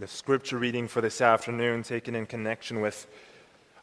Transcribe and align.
The 0.00 0.08
scripture 0.08 0.56
reading 0.56 0.88
for 0.88 1.02
this 1.02 1.20
afternoon, 1.20 1.82
taken 1.82 2.14
in 2.14 2.24
connection 2.24 2.80
with 2.80 3.06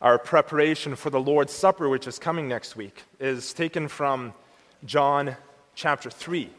our 0.02 0.18
preparation 0.18 0.96
for 0.96 1.12
the 1.12 1.20
Lord's 1.20 1.54
Supper, 1.54 1.90
which 1.90 2.08
is 2.08 2.18
coming 2.18 2.48
next 2.48 2.76
week, 2.76 3.04
is 3.20 3.54
taken 3.54 3.88
from 3.88 4.34
John 4.84 5.36
chapter 5.76 6.10
3. 6.10 6.50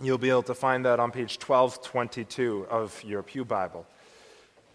You'll 0.00 0.18
be 0.18 0.30
able 0.30 0.42
to 0.42 0.54
find 0.56 0.84
that 0.84 0.98
on 0.98 1.12
page 1.12 1.38
1222 1.38 2.66
of 2.68 3.00
your 3.04 3.22
Pew 3.22 3.44
Bible. 3.44 3.86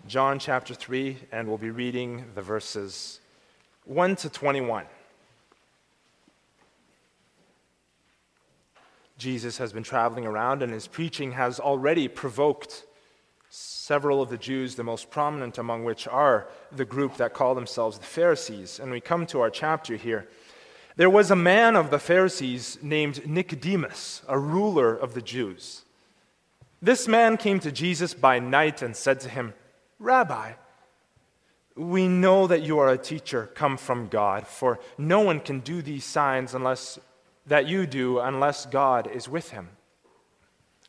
John 0.07 0.39
chapter 0.39 0.73
3, 0.73 1.17
and 1.33 1.45
we'll 1.45 1.57
be 1.57 1.71
reading 1.71 2.27
the 2.33 2.41
verses 2.41 3.19
1 3.83 4.15
to 4.15 4.29
21. 4.29 4.85
Jesus 9.17 9.57
has 9.57 9.73
been 9.73 9.83
traveling 9.83 10.25
around, 10.25 10.63
and 10.63 10.71
his 10.71 10.87
preaching 10.87 11.33
has 11.33 11.59
already 11.59 12.07
provoked 12.07 12.85
several 13.49 14.21
of 14.21 14.29
the 14.29 14.37
Jews, 14.37 14.75
the 14.75 14.83
most 14.83 15.09
prominent 15.09 15.57
among 15.57 15.83
which 15.83 16.07
are 16.07 16.47
the 16.71 16.85
group 16.85 17.17
that 17.17 17.33
call 17.33 17.55
themselves 17.55 17.97
the 17.97 18.05
Pharisees. 18.05 18.79
And 18.79 18.91
we 18.91 18.99
come 18.99 19.25
to 19.27 19.41
our 19.41 19.49
chapter 19.49 19.95
here. 19.95 20.27
There 20.97 21.09
was 21.09 21.31
a 21.31 21.35
man 21.35 21.75
of 21.75 21.89
the 21.89 21.99
Pharisees 21.99 22.79
named 22.81 23.27
Nicodemus, 23.27 24.23
a 24.27 24.37
ruler 24.37 24.95
of 24.95 25.13
the 25.13 25.21
Jews. 25.21 25.83
This 26.81 27.07
man 27.07 27.37
came 27.37 27.59
to 27.61 27.71
Jesus 27.71 28.13
by 28.13 28.39
night 28.39 28.81
and 28.81 28.95
said 28.95 29.19
to 29.21 29.29
him, 29.29 29.53
Rabbi, 29.99 30.53
we 31.75 32.07
know 32.07 32.47
that 32.47 32.63
you 32.63 32.79
are 32.79 32.89
a 32.89 32.97
teacher 32.97 33.49
come 33.53 33.77
from 33.77 34.07
God, 34.07 34.47
for 34.47 34.79
no 34.97 35.21
one 35.21 35.39
can 35.39 35.59
do 35.59 35.81
these 35.81 36.03
signs 36.03 36.53
unless 36.53 36.99
that 37.45 37.67
you 37.67 37.85
do 37.87 38.19
unless 38.19 38.65
God 38.65 39.07
is 39.07 39.29
with 39.29 39.51
him. 39.51 39.69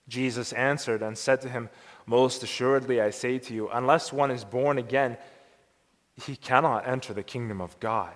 Jesus 0.09 0.53
answered 0.53 1.03
and 1.03 1.17
said 1.17 1.41
to 1.43 1.49
him, 1.49 1.69
most 2.09 2.43
assuredly, 2.43 3.03
I 3.03 3.11
say 3.11 3.39
to 3.39 3.53
you, 3.53 3.69
unless 3.69 4.15
one 4.15 4.31
is 4.31 4.43
born 4.43 4.79
again, 4.79 5.19
he 6.25 6.37
cannot 6.37 6.89
enter 6.89 7.13
the 7.13 7.23
kingdom 7.23 7.61
of 7.61 7.79
God. 7.81 8.15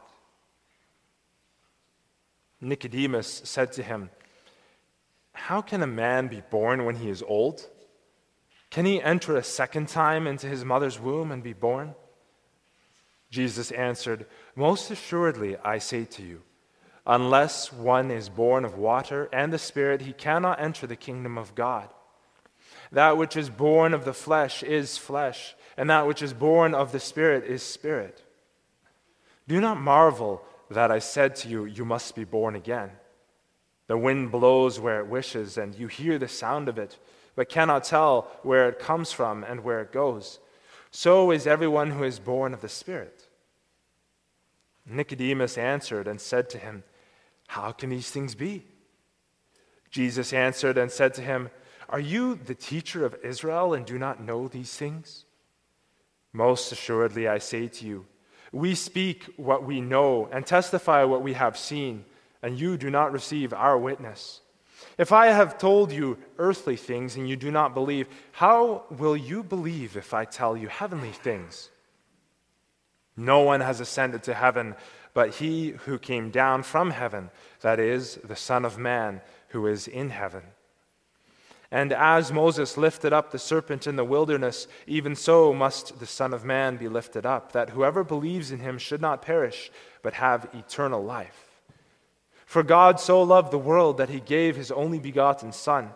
Nicodemus 2.58 3.42
said 3.44 3.70
to 3.72 3.82
him, 3.82 4.08
How 5.34 5.60
can 5.60 5.82
a 5.82 5.86
man 5.86 6.28
be 6.28 6.42
born 6.48 6.86
when 6.86 6.96
he 6.96 7.10
is 7.10 7.22
old? 7.22 7.68
Can 8.70 8.86
he 8.86 9.02
enter 9.02 9.36
a 9.36 9.44
second 9.44 9.88
time 9.88 10.26
into 10.26 10.48
his 10.48 10.64
mother's 10.64 10.98
womb 10.98 11.30
and 11.30 11.42
be 11.42 11.52
born? 11.52 11.94
Jesus 13.30 13.70
answered, 13.72 14.24
Most 14.56 14.90
assuredly, 14.90 15.58
I 15.58 15.76
say 15.76 16.06
to 16.06 16.22
you, 16.22 16.40
unless 17.06 17.72
one 17.72 18.10
is 18.10 18.28
born 18.28 18.64
of 18.64 18.78
water 18.78 19.28
and 19.32 19.52
the 19.52 19.58
Spirit, 19.58 20.02
he 20.02 20.12
cannot 20.12 20.60
enter 20.60 20.86
the 20.86 20.96
kingdom 20.96 21.36
of 21.36 21.54
God. 21.54 21.88
That 22.92 23.16
which 23.16 23.36
is 23.36 23.50
born 23.50 23.94
of 23.94 24.04
the 24.04 24.12
flesh 24.12 24.62
is 24.62 24.98
flesh, 24.98 25.54
and 25.76 25.88
that 25.90 26.06
which 26.06 26.22
is 26.22 26.32
born 26.32 26.74
of 26.74 26.92
the 26.92 27.00
Spirit 27.00 27.44
is 27.44 27.62
spirit. 27.62 28.22
Do 29.48 29.60
not 29.60 29.80
marvel 29.80 30.42
that 30.70 30.90
I 30.90 30.98
said 30.98 31.34
to 31.36 31.48
you, 31.48 31.64
You 31.64 31.84
must 31.84 32.14
be 32.14 32.24
born 32.24 32.54
again. 32.54 32.90
The 33.88 33.98
wind 33.98 34.30
blows 34.30 34.78
where 34.78 35.00
it 35.00 35.08
wishes, 35.08 35.58
and 35.58 35.74
you 35.74 35.88
hear 35.88 36.18
the 36.18 36.28
sound 36.28 36.68
of 36.68 36.78
it, 36.78 36.98
but 37.34 37.48
cannot 37.48 37.84
tell 37.84 38.30
where 38.42 38.68
it 38.68 38.78
comes 38.78 39.10
from 39.10 39.42
and 39.42 39.64
where 39.64 39.80
it 39.80 39.92
goes. 39.92 40.38
So 40.90 41.30
is 41.30 41.46
everyone 41.46 41.90
who 41.90 42.04
is 42.04 42.18
born 42.18 42.54
of 42.54 42.60
the 42.60 42.68
Spirit. 42.68 43.26
Nicodemus 44.86 45.56
answered 45.56 46.06
and 46.06 46.20
said 46.20 46.50
to 46.50 46.58
him, 46.58 46.84
How 47.52 47.70
can 47.70 47.90
these 47.90 48.10
things 48.10 48.34
be? 48.34 48.64
Jesus 49.90 50.32
answered 50.32 50.78
and 50.78 50.90
said 50.90 51.12
to 51.14 51.20
him, 51.20 51.50
are 51.90 52.00
you 52.00 52.34
the 52.34 52.54
teacher 52.54 53.04
of 53.04 53.14
Israel 53.22 53.74
and 53.74 53.84
do 53.84 53.98
not 53.98 54.22
know 54.22 54.48
these 54.48 54.74
things? 54.74 55.26
Most 56.32 56.72
assuredly, 56.72 57.28
I 57.28 57.36
say 57.36 57.68
to 57.68 57.86
you, 57.86 58.06
we 58.52 58.74
speak 58.74 59.24
what 59.36 59.64
we 59.64 59.82
know 59.82 60.30
and 60.32 60.46
testify 60.46 61.04
what 61.04 61.20
we 61.20 61.34
have 61.34 61.58
seen, 61.58 62.06
and 62.42 62.58
you 62.58 62.78
do 62.78 62.88
not 62.88 63.12
receive 63.12 63.52
our 63.52 63.76
witness. 63.76 64.40
If 64.96 65.12
I 65.12 65.26
have 65.26 65.58
told 65.58 65.92
you 65.92 66.16
earthly 66.38 66.76
things 66.76 67.16
and 67.16 67.28
you 67.28 67.36
do 67.36 67.50
not 67.50 67.74
believe, 67.74 68.08
how 68.32 68.84
will 68.88 69.16
you 69.16 69.42
believe 69.42 69.98
if 69.98 70.14
I 70.14 70.24
tell 70.24 70.56
you 70.56 70.68
heavenly 70.68 71.12
things? 71.12 71.68
No 73.14 73.40
one 73.40 73.60
has 73.60 73.78
ascended 73.78 74.22
to 74.22 74.32
heaven 74.32 74.74
but 75.14 75.34
he 75.34 75.70
who 75.70 75.98
came 75.98 76.30
down 76.30 76.62
from 76.62 76.90
heaven, 76.90 77.30
that 77.62 77.80
is, 77.80 78.16
the 78.22 78.36
Son 78.36 78.64
of 78.64 78.78
Man 78.78 79.20
who 79.48 79.66
is 79.66 79.88
in 79.88 80.10
heaven. 80.10 80.42
And 81.70 81.92
as 81.92 82.30
Moses 82.30 82.76
lifted 82.76 83.14
up 83.14 83.30
the 83.30 83.38
serpent 83.38 83.86
in 83.86 83.96
the 83.96 84.04
wilderness, 84.04 84.68
even 84.86 85.16
so 85.16 85.54
must 85.54 85.98
the 85.98 86.06
Son 86.06 86.34
of 86.34 86.44
Man 86.44 86.76
be 86.76 86.86
lifted 86.86 87.24
up, 87.24 87.52
that 87.52 87.70
whoever 87.70 88.04
believes 88.04 88.52
in 88.52 88.58
him 88.60 88.76
should 88.76 89.00
not 89.00 89.22
perish, 89.22 89.70
but 90.02 90.12
have 90.14 90.50
eternal 90.52 91.02
life. 91.02 91.62
For 92.44 92.62
God 92.62 93.00
so 93.00 93.22
loved 93.22 93.50
the 93.50 93.58
world 93.58 93.96
that 93.96 94.10
he 94.10 94.20
gave 94.20 94.54
his 94.54 94.70
only 94.70 94.98
begotten 94.98 95.52
Son, 95.52 95.90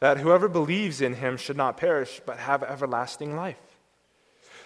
that 0.00 0.18
whoever 0.18 0.48
believes 0.48 1.00
in 1.00 1.14
him 1.14 1.38
should 1.38 1.56
not 1.56 1.78
perish, 1.78 2.20
but 2.26 2.36
have 2.36 2.62
everlasting 2.62 3.34
life. 3.34 3.56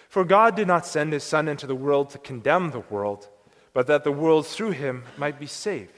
For 0.09 0.25
God 0.25 0.55
did 0.55 0.67
not 0.67 0.85
send 0.85 1.13
his 1.13 1.23
Son 1.23 1.47
into 1.47 1.67
the 1.67 1.75
world 1.75 2.09
to 2.09 2.17
condemn 2.17 2.71
the 2.71 2.83
world, 2.89 3.29
but 3.71 3.87
that 3.87 4.03
the 4.03 4.11
world 4.11 4.45
through 4.45 4.71
him 4.71 5.03
might 5.15 5.39
be 5.39 5.45
saved. 5.45 5.96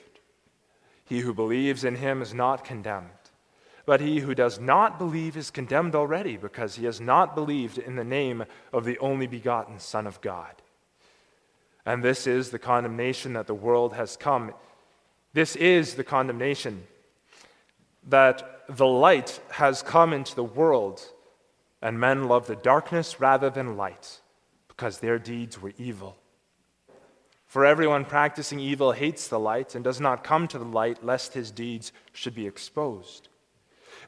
He 1.09 1.19
who 1.19 1.33
believes 1.33 1.83
in 1.83 1.95
him 1.95 2.21
is 2.21 2.33
not 2.33 2.63
condemned 2.63 3.09
but 3.89 4.01
he 4.01 4.19
who 4.19 4.35
does 4.35 4.59
not 4.59 4.99
believe 4.99 5.35
is 5.35 5.49
condemned 5.49 5.95
already 5.95 6.37
because 6.37 6.75
he 6.75 6.85
has 6.85 7.01
not 7.01 7.33
believed 7.33 7.79
in 7.79 7.95
the 7.95 8.03
name 8.03 8.45
of 8.71 8.85
the 8.85 8.99
only 8.99 9.25
begotten 9.25 9.79
Son 9.79 10.05
of 10.05 10.21
God. 10.21 10.53
And 11.87 12.03
this 12.03 12.27
is 12.27 12.51
the 12.51 12.59
condemnation 12.59 13.33
that 13.33 13.47
the 13.47 13.55
world 13.55 13.93
has 13.93 14.15
come. 14.15 14.53
This 15.33 15.55
is 15.55 15.95
the 15.95 16.03
condemnation 16.03 16.83
that 18.07 18.61
the 18.69 18.85
light 18.85 19.39
has 19.49 19.81
come 19.81 20.13
into 20.13 20.35
the 20.35 20.43
world, 20.43 21.01
and 21.81 21.99
men 21.99 22.27
love 22.27 22.45
the 22.45 22.57
darkness 22.57 23.19
rather 23.19 23.49
than 23.49 23.75
light 23.75 24.19
because 24.67 24.99
their 24.99 25.17
deeds 25.17 25.59
were 25.59 25.73
evil. 25.79 26.15
For 27.49 27.65
everyone 27.65 28.05
practicing 28.05 28.59
evil 28.59 28.91
hates 28.91 29.27
the 29.27 29.39
light 29.39 29.73
and 29.73 29.83
does 29.83 29.99
not 29.99 30.23
come 30.23 30.47
to 30.49 30.59
the 30.59 30.65
light 30.65 31.03
lest 31.03 31.33
his 31.33 31.49
deeds 31.49 31.91
should 32.13 32.35
be 32.35 32.45
exposed. 32.45 33.27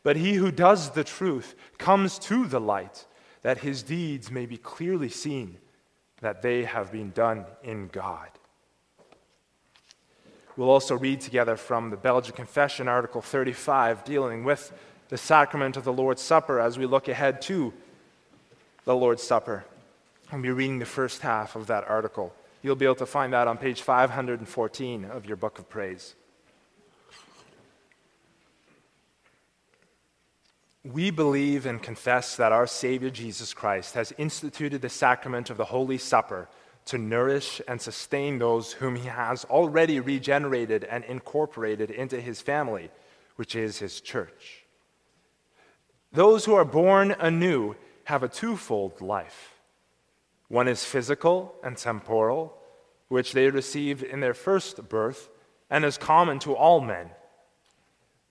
But 0.04 0.16
he 0.16 0.36
who 0.36 0.52
does 0.52 0.92
the 0.92 1.04
truth 1.04 1.56
comes 1.80 2.20
to 2.20 2.46
the 2.46 2.62
light, 2.62 3.08
that 3.42 3.58
his 3.58 3.82
deeds 3.82 4.30
may 4.30 4.46
be 4.46 4.58
clearly 4.58 5.10
seen, 5.10 5.58
that 6.20 6.44
they 6.44 6.66
have 6.66 6.92
been 6.92 7.10
done 7.10 7.46
in 7.64 7.88
God. 7.88 8.30
We'll 10.56 10.70
also 10.70 10.96
read 10.96 11.22
together 11.22 11.56
from 11.56 11.90
the 11.90 11.98
Belgic 11.98 12.36
Confession, 12.36 12.88
Article 12.88 13.24
35, 13.24 14.04
dealing 14.04 14.44
with 14.44 14.72
the 15.10 15.18
sacrament 15.18 15.78
of 15.78 15.84
the 15.84 15.94
Lord's 15.94 16.22
Supper 16.22 16.60
as 16.60 16.78
we 16.78 16.86
look 16.86 17.08
ahead 17.08 17.42
to 17.44 17.74
the 18.86 18.96
Lord's 18.96 19.24
Supper. 19.24 19.66
I'll 20.32 20.40
be 20.40 20.52
reading 20.52 20.78
the 20.78 20.86
first 20.86 21.22
half 21.22 21.56
of 21.56 21.66
that 21.68 21.90
article. 21.90 22.36
You'll 22.62 22.76
be 22.76 22.86
able 22.86 22.96
to 22.96 23.06
find 23.06 23.34
that 23.34 23.48
on 23.48 23.58
page 23.58 23.82
514 23.82 25.06
of 25.06 25.26
your 25.26 25.38
book 25.38 25.58
of 25.58 25.68
praise. 25.68 26.16
We 30.84 31.12
believe 31.12 31.66
and 31.66 31.82
confess 31.82 32.36
that 32.38 32.52
our 32.52 32.66
Savior 32.66 33.10
Jesus 33.10 33.54
Christ 33.54 33.94
has 33.96 34.14
instituted 34.18 34.82
the 34.82 34.90
sacrament 34.90 35.50
of 35.50 35.58
the 35.58 35.66
Holy 35.66 35.98
Supper 35.98 36.50
to 36.86 36.98
nourish 36.98 37.62
and 37.68 37.80
sustain 37.80 38.40
those 38.40 38.74
whom 38.74 38.96
he 38.96 39.08
has 39.08 39.46
already 39.46 40.00
regenerated 40.00 40.84
and 40.84 41.04
incorporated 41.04 41.92
into 41.92 42.20
his 42.20 42.42
family, 42.42 42.90
which 43.36 43.56
is 43.56 43.78
his 43.78 44.02
church. 44.02 44.66
Those 46.12 46.46
who 46.46 46.56
are 46.56 46.66
born 46.66 47.16
anew 47.20 47.76
have 48.06 48.24
a 48.24 48.28
twofold 48.28 49.02
life. 49.02 49.56
One 50.48 50.68
is 50.68 50.84
physical 50.84 51.56
and 51.64 51.78
temporal, 51.78 52.58
which 53.12 53.34
they 53.34 53.50
received 53.50 54.04
in 54.04 54.22
their 54.22 54.34
first 54.34 54.88
birth 54.88 55.30
and 55.70 55.84
is 55.84 55.98
common 55.98 56.40
to 56.40 56.56
all 56.56 56.80
men. 56.80 57.10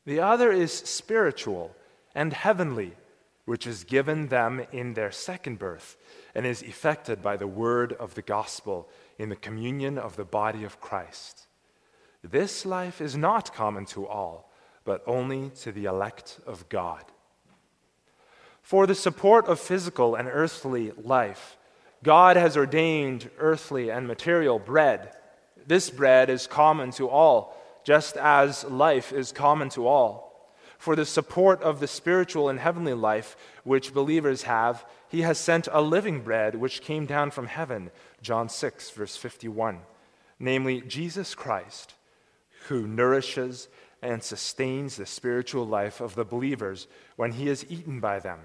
The 0.07 0.21
other 0.21 0.51
is 0.51 0.73
spiritual 0.73 1.77
and 2.15 2.33
heavenly, 2.33 2.93
which 3.45 3.67
is 3.67 3.85
given 3.85 4.29
them 4.29 4.65
in 4.73 4.95
their 4.95 5.13
second 5.13 5.59
birth 5.59 5.99
and 6.35 6.47
is 6.47 6.63
effected 6.63 7.21
by 7.21 7.37
the 7.37 7.47
word 7.47 7.93
of 7.93 8.15
the 8.15 8.23
gospel 8.23 8.89
in 9.19 9.29
the 9.29 9.37
communion 9.37 9.99
of 9.99 10.17
the 10.17 10.25
body 10.25 10.65
of 10.65 10.81
Christ. 10.81 11.47
This 12.25 12.65
life 12.65 13.03
is 13.03 13.15
not 13.15 13.53
common 13.53 13.85
to 13.85 14.07
all, 14.07 14.51
but 14.85 15.03
only 15.07 15.51
to 15.61 15.73
the 15.73 15.85
elect 15.85 16.41
of 16.47 16.67
God. 16.71 17.05
For 18.63 18.87
the 18.87 18.95
support 18.95 19.47
of 19.47 19.61
physical 19.61 20.15
and 20.15 20.27
earthly 20.27 20.93
life, 20.93 21.59
God 22.03 22.37
has 22.37 22.57
ordained 22.57 23.31
earthly 23.39 23.91
and 23.91 24.07
material 24.07 24.59
bread. 24.59 25.15
This 25.67 25.91
bread 25.91 26.31
is 26.31 26.47
common 26.47 26.91
to 26.93 27.09
all, 27.09 27.57
just 27.85 28.17
as 28.17 28.65
life 28.65 29.13
is 29.13 29.33
common 29.33 29.69
to 29.71 29.87
all. 29.87 30.31
for 30.81 30.97
the 30.97 31.05
support 31.05 31.63
of 31.63 31.79
the 31.79 31.87
spiritual 31.87 32.49
and 32.49 32.59
heavenly 32.59 32.95
life 32.95 33.37
which 33.65 33.93
believers 33.93 34.45
have, 34.45 34.87
he 35.11 35.21
has 35.21 35.39
sent 35.39 35.69
a 35.71 35.83
living 35.83 36.23
bread 36.23 36.55
which 36.55 36.81
came 36.81 37.05
down 37.05 37.31
from 37.31 37.47
heaven. 37.47 37.91
John 38.23 38.49
6, 38.49 38.91
verse 38.93 39.15
51. 39.15 39.81
Namely, 40.39 40.81
Jesus 40.81 41.35
Christ, 41.35 41.93
who 42.69 42.87
nourishes 42.87 43.69
and 44.01 44.23
sustains 44.23 44.97
the 44.97 45.05
spiritual 45.05 45.67
life 45.67 46.01
of 46.01 46.15
the 46.15 46.25
believers 46.25 46.89
when 47.17 47.33
he 47.33 47.51
is 47.51 47.67
eaten 47.69 48.01
by 48.01 48.19
them, 48.19 48.39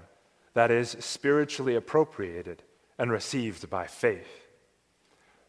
that 0.52 0.70
is, 0.70 0.94
spiritually 1.00 1.74
appropriated 1.74 2.62
and 2.98 3.10
received 3.10 3.68
by 3.70 3.86
faith. 3.86 4.46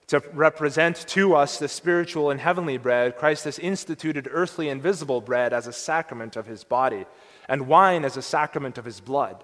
To 0.08 0.24
represent 0.34 1.06
to 1.10 1.36
us 1.36 1.60
the 1.60 1.68
spiritual 1.68 2.30
and 2.30 2.40
heavenly 2.40 2.78
bread, 2.78 3.18
Christ 3.18 3.44
has 3.44 3.60
instituted 3.60 4.30
earthly 4.32 4.70
and 4.70 4.82
visible 4.82 5.20
bread 5.20 5.52
as 5.52 5.68
a 5.68 5.74
sacrament 5.74 6.38
of 6.38 6.46
his 6.46 6.64
body, 6.64 7.06
and 7.50 7.68
wine 7.68 8.06
as 8.06 8.16
a 8.16 8.22
sacrament 8.22 8.78
of 8.78 8.86
his 8.86 9.02
blood. 9.02 9.44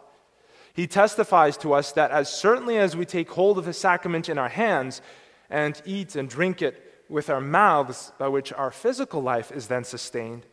He 0.74 0.88
testifies 0.88 1.58
to 1.58 1.74
us 1.74 1.92
that 1.92 2.12
as 2.12 2.32
certainly 2.32 2.78
as 2.78 2.96
we 2.96 3.06
take 3.06 3.32
hold 3.32 3.58
of 3.58 3.66
the 3.66 3.74
sacrament 3.74 4.30
in 4.30 4.38
our 4.38 4.50
hands 4.50 5.02
and 5.50 5.80
eat 5.86 6.16
and 6.16 6.30
drink 6.30 6.62
it 6.62 7.04
with 7.10 7.30
our 7.30 7.42
mouths, 7.42 8.14
by 8.18 8.30
which 8.30 8.54
our 8.54 8.72
physical 8.72 9.22
life 9.22 9.52
is 9.52 9.68
then 9.68 9.84
sustained, 9.84 10.46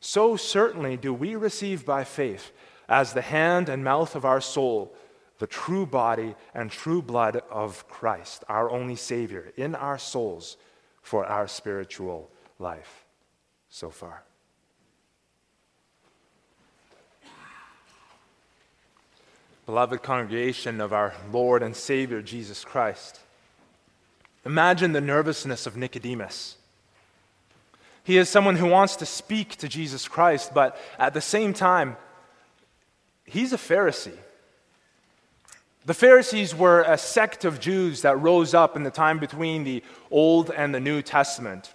so 0.00 0.36
certainly 0.36 0.96
do 0.96 1.12
we 1.12 1.36
receive 1.36 1.84
by 1.84 2.04
faith, 2.04 2.52
as 2.88 3.12
the 3.12 3.20
hand 3.20 3.68
and 3.68 3.84
mouth 3.84 4.16
of 4.16 4.24
our 4.24 4.40
soul, 4.40 4.94
the 5.38 5.46
true 5.46 5.86
body 5.86 6.34
and 6.54 6.70
true 6.70 7.00
blood 7.00 7.42
of 7.50 7.88
Christ, 7.88 8.44
our 8.48 8.70
only 8.70 8.96
Savior, 8.96 9.52
in 9.56 9.74
our 9.74 9.98
souls 9.98 10.56
for 11.02 11.24
our 11.24 11.46
spiritual 11.48 12.30
life 12.58 13.04
so 13.70 13.90
far. 13.90 14.24
Beloved 19.66 20.02
congregation 20.02 20.80
of 20.80 20.92
our 20.92 21.14
Lord 21.30 21.62
and 21.62 21.76
Savior 21.76 22.22
Jesus 22.22 22.64
Christ, 22.64 23.20
imagine 24.44 24.92
the 24.92 25.00
nervousness 25.00 25.66
of 25.66 25.76
Nicodemus. 25.76 26.56
He 28.02 28.16
is 28.16 28.30
someone 28.30 28.56
who 28.56 28.66
wants 28.66 28.96
to 28.96 29.06
speak 29.06 29.56
to 29.56 29.68
Jesus 29.68 30.08
Christ, 30.08 30.54
but 30.54 30.80
at 30.98 31.12
the 31.12 31.20
same 31.20 31.52
time, 31.52 31.98
he's 33.26 33.52
a 33.52 33.58
Pharisee. 33.58 34.16
The 35.88 35.94
Pharisees 35.94 36.54
were 36.54 36.82
a 36.82 36.98
sect 36.98 37.46
of 37.46 37.60
Jews 37.60 38.02
that 38.02 38.20
rose 38.20 38.52
up 38.52 38.76
in 38.76 38.82
the 38.82 38.90
time 38.90 39.18
between 39.18 39.64
the 39.64 39.82
Old 40.10 40.50
and 40.50 40.74
the 40.74 40.80
New 40.80 41.00
Testament. 41.00 41.72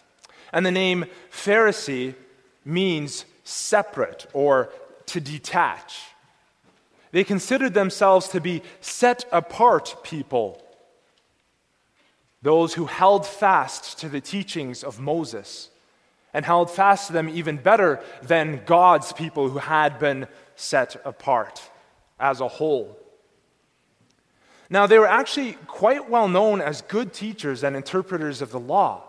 And 0.52 0.64
the 0.64 0.70
name 0.70 1.06
Pharisee 1.32 2.14
means 2.64 3.26
separate 3.44 4.28
or 4.32 4.70
to 5.08 5.20
detach. 5.20 6.00
They 7.10 7.24
considered 7.24 7.74
themselves 7.74 8.28
to 8.28 8.40
be 8.40 8.62
set 8.82 9.26
apart 9.32 10.04
people, 10.04 10.64
those 12.44 12.76
who 12.76 12.86
held 12.86 13.26
fast 13.26 13.98
to 14.02 14.10
the 14.10 14.22
teachings 14.22 14.84
of 14.84 15.00
Moses 15.00 15.72
and 16.36 16.46
held 16.46 16.70
fast 16.70 17.08
to 17.08 17.14
them 17.14 17.30
even 17.30 17.58
better 17.58 18.00
than 18.22 18.62
God's 18.68 19.12
people 19.12 19.50
who 19.50 19.58
had 19.58 19.98
been 19.98 20.28
set 20.56 21.02
apart 21.04 21.64
as 22.20 22.42
a 22.42 22.48
whole. 22.48 23.00
Now, 24.74 24.88
they 24.88 24.98
were 24.98 25.06
actually 25.06 25.54
quite 25.68 26.10
well 26.10 26.28
known 26.28 26.60
as 26.60 26.82
good 26.82 27.14
teachers 27.14 27.64
and 27.64 27.76
interpreters 27.76 28.42
of 28.42 28.50
the 28.50 28.60
law. 28.60 29.04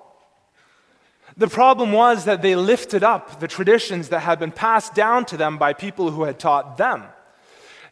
The 1.38 1.49
problem 1.49 1.90
was 1.90 2.26
that 2.26 2.43
they 2.43 2.55
lifted 2.55 3.02
up 3.02 3.40
the 3.40 3.49
traditions 3.49 4.11
that 4.11 4.20
had 4.20 4.38
been 4.38 4.52
passed 4.52 4.94
down 4.94 5.25
to 5.25 5.38
them 5.38 5.56
by 5.56 5.72
people 5.72 6.11
who 6.11 6.25
had 6.25 6.38
taught 6.38 6.76
them. 6.76 7.05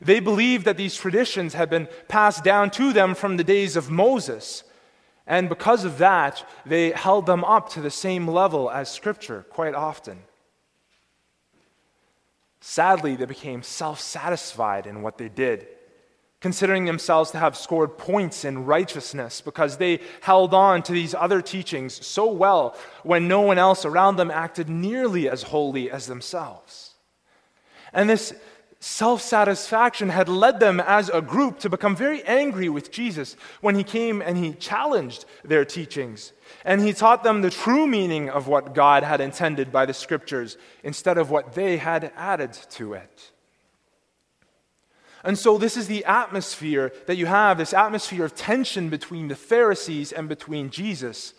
They 0.02 0.20
believed 0.20 0.66
that 0.66 0.76
these 0.76 0.94
traditions 0.94 1.54
had 1.54 1.70
been 1.70 1.88
passed 2.08 2.44
down 2.44 2.68
to 2.72 2.92
them 2.92 3.14
from 3.14 3.38
the 3.38 3.44
days 3.44 3.74
of 3.74 3.90
Moses. 3.90 4.64
And 5.26 5.48
because 5.48 5.86
of 5.86 5.96
that, 5.96 6.46
they 6.66 6.90
held 6.90 7.24
them 7.24 7.42
up 7.42 7.70
to 7.70 7.80
the 7.80 7.90
same 7.90 8.28
level 8.28 8.70
as 8.70 8.90
Scripture 8.90 9.46
quite 9.48 9.74
often. 9.74 10.18
Sadly, 12.60 13.16
they 13.16 13.24
became 13.24 13.62
self 13.62 13.98
satisfied 13.98 14.86
in 14.86 15.00
what 15.00 15.16
they 15.16 15.30
did 15.30 15.66
considering 16.42 16.84
themselves 16.84 17.30
to 17.30 17.38
have 17.38 17.56
scored 17.56 17.96
points 17.96 18.44
in 18.44 18.66
righteousness 18.66 19.40
because 19.40 19.76
they 19.76 20.00
held 20.20 20.52
on 20.52 20.82
to 20.82 20.92
these 20.92 21.14
other 21.14 21.40
teachings 21.40 22.04
so 22.04 22.30
well 22.30 22.76
when 23.04 23.28
no 23.28 23.40
one 23.40 23.58
else 23.58 23.84
around 23.84 24.16
them 24.16 24.30
acted 24.30 24.68
nearly 24.68 25.28
as 25.28 25.44
holy 25.44 25.90
as 25.90 26.06
themselves. 26.06 26.94
And 27.92 28.10
this 28.10 28.34
self 28.80 29.22
satisfaction 29.22 30.08
had 30.08 30.28
led 30.28 30.58
them 30.58 30.80
as 30.80 31.08
a 31.10 31.22
group 31.22 31.60
to 31.60 31.70
become 31.70 31.94
very 31.94 32.24
angry 32.24 32.68
with 32.68 32.90
Jesus 32.90 33.36
when 33.60 33.76
he 33.76 33.84
came 33.84 34.20
and 34.20 34.36
he 34.36 34.52
challenged 34.54 35.24
their 35.44 35.64
teachings. 35.64 36.32
And 36.64 36.80
he 36.80 36.92
taught 36.92 37.22
them 37.22 37.42
the 37.42 37.50
true 37.50 37.86
meaning 37.86 38.28
of 38.28 38.48
what 38.48 38.74
God 38.74 39.04
had 39.04 39.20
intended 39.20 39.70
by 39.70 39.86
the 39.86 39.94
scriptures 39.94 40.58
instead 40.82 41.18
of 41.18 41.30
what 41.30 41.52
they 41.54 41.76
had 41.76 42.12
added 42.16 42.52
to 42.70 42.94
it. 42.94 43.31
And 45.24 45.38
so, 45.38 45.56
this 45.56 45.76
is 45.76 45.86
the 45.86 46.04
atmosphere 46.04 46.92
that 47.06 47.16
you 47.16 47.26
have 47.26 47.58
this 47.58 47.72
atmosphere 47.72 48.24
of 48.24 48.34
tension 48.34 48.88
between 48.88 49.28
the 49.28 49.36
Pharisees 49.36 50.12
and 50.12 50.28
between 50.28 50.70
Jesus. 50.70 51.34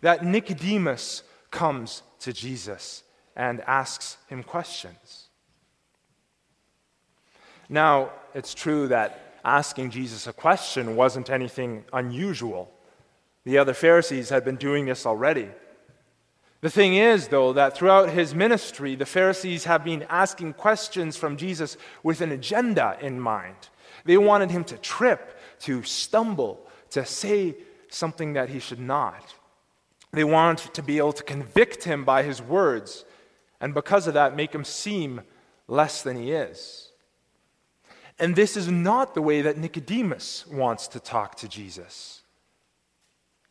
That 0.00 0.24
Nicodemus 0.24 1.22
comes 1.50 2.02
to 2.20 2.32
Jesus 2.32 3.04
and 3.36 3.60
asks 3.62 4.16
him 4.28 4.42
questions. 4.42 5.28
Now, 7.68 8.10
it's 8.34 8.54
true 8.54 8.88
that 8.88 9.36
asking 9.44 9.90
Jesus 9.90 10.26
a 10.26 10.32
question 10.32 10.96
wasn't 10.96 11.30
anything 11.30 11.84
unusual. 11.92 12.70
The 13.44 13.58
other 13.58 13.74
Pharisees 13.74 14.28
had 14.28 14.44
been 14.44 14.56
doing 14.56 14.86
this 14.86 15.06
already. 15.06 15.48
The 16.62 16.70
thing 16.70 16.94
is, 16.94 17.28
though, 17.28 17.52
that 17.54 17.76
throughout 17.76 18.10
his 18.10 18.36
ministry, 18.36 18.94
the 18.94 19.04
Pharisees 19.04 19.64
have 19.64 19.84
been 19.84 20.06
asking 20.08 20.54
questions 20.54 21.16
from 21.16 21.36
Jesus 21.36 21.76
with 22.04 22.20
an 22.20 22.30
agenda 22.30 22.96
in 23.00 23.20
mind. 23.20 23.68
They 24.04 24.16
wanted 24.16 24.52
him 24.52 24.62
to 24.64 24.78
trip, 24.78 25.38
to 25.60 25.82
stumble, 25.82 26.64
to 26.90 27.04
say 27.04 27.56
something 27.88 28.34
that 28.34 28.48
he 28.48 28.60
should 28.60 28.78
not. 28.78 29.34
They 30.12 30.22
wanted 30.22 30.72
to 30.74 30.82
be 30.82 30.98
able 30.98 31.14
to 31.14 31.24
convict 31.24 31.82
him 31.82 32.04
by 32.04 32.22
his 32.22 32.40
words, 32.40 33.04
and 33.60 33.74
because 33.74 34.06
of 34.06 34.14
that, 34.14 34.36
make 34.36 34.54
him 34.54 34.64
seem 34.64 35.22
less 35.66 36.02
than 36.02 36.16
he 36.16 36.30
is. 36.30 36.90
And 38.20 38.36
this 38.36 38.56
is 38.56 38.68
not 38.68 39.14
the 39.14 39.22
way 39.22 39.42
that 39.42 39.58
Nicodemus 39.58 40.46
wants 40.46 40.86
to 40.88 41.00
talk 41.00 41.34
to 41.36 41.48
Jesus. 41.48 42.21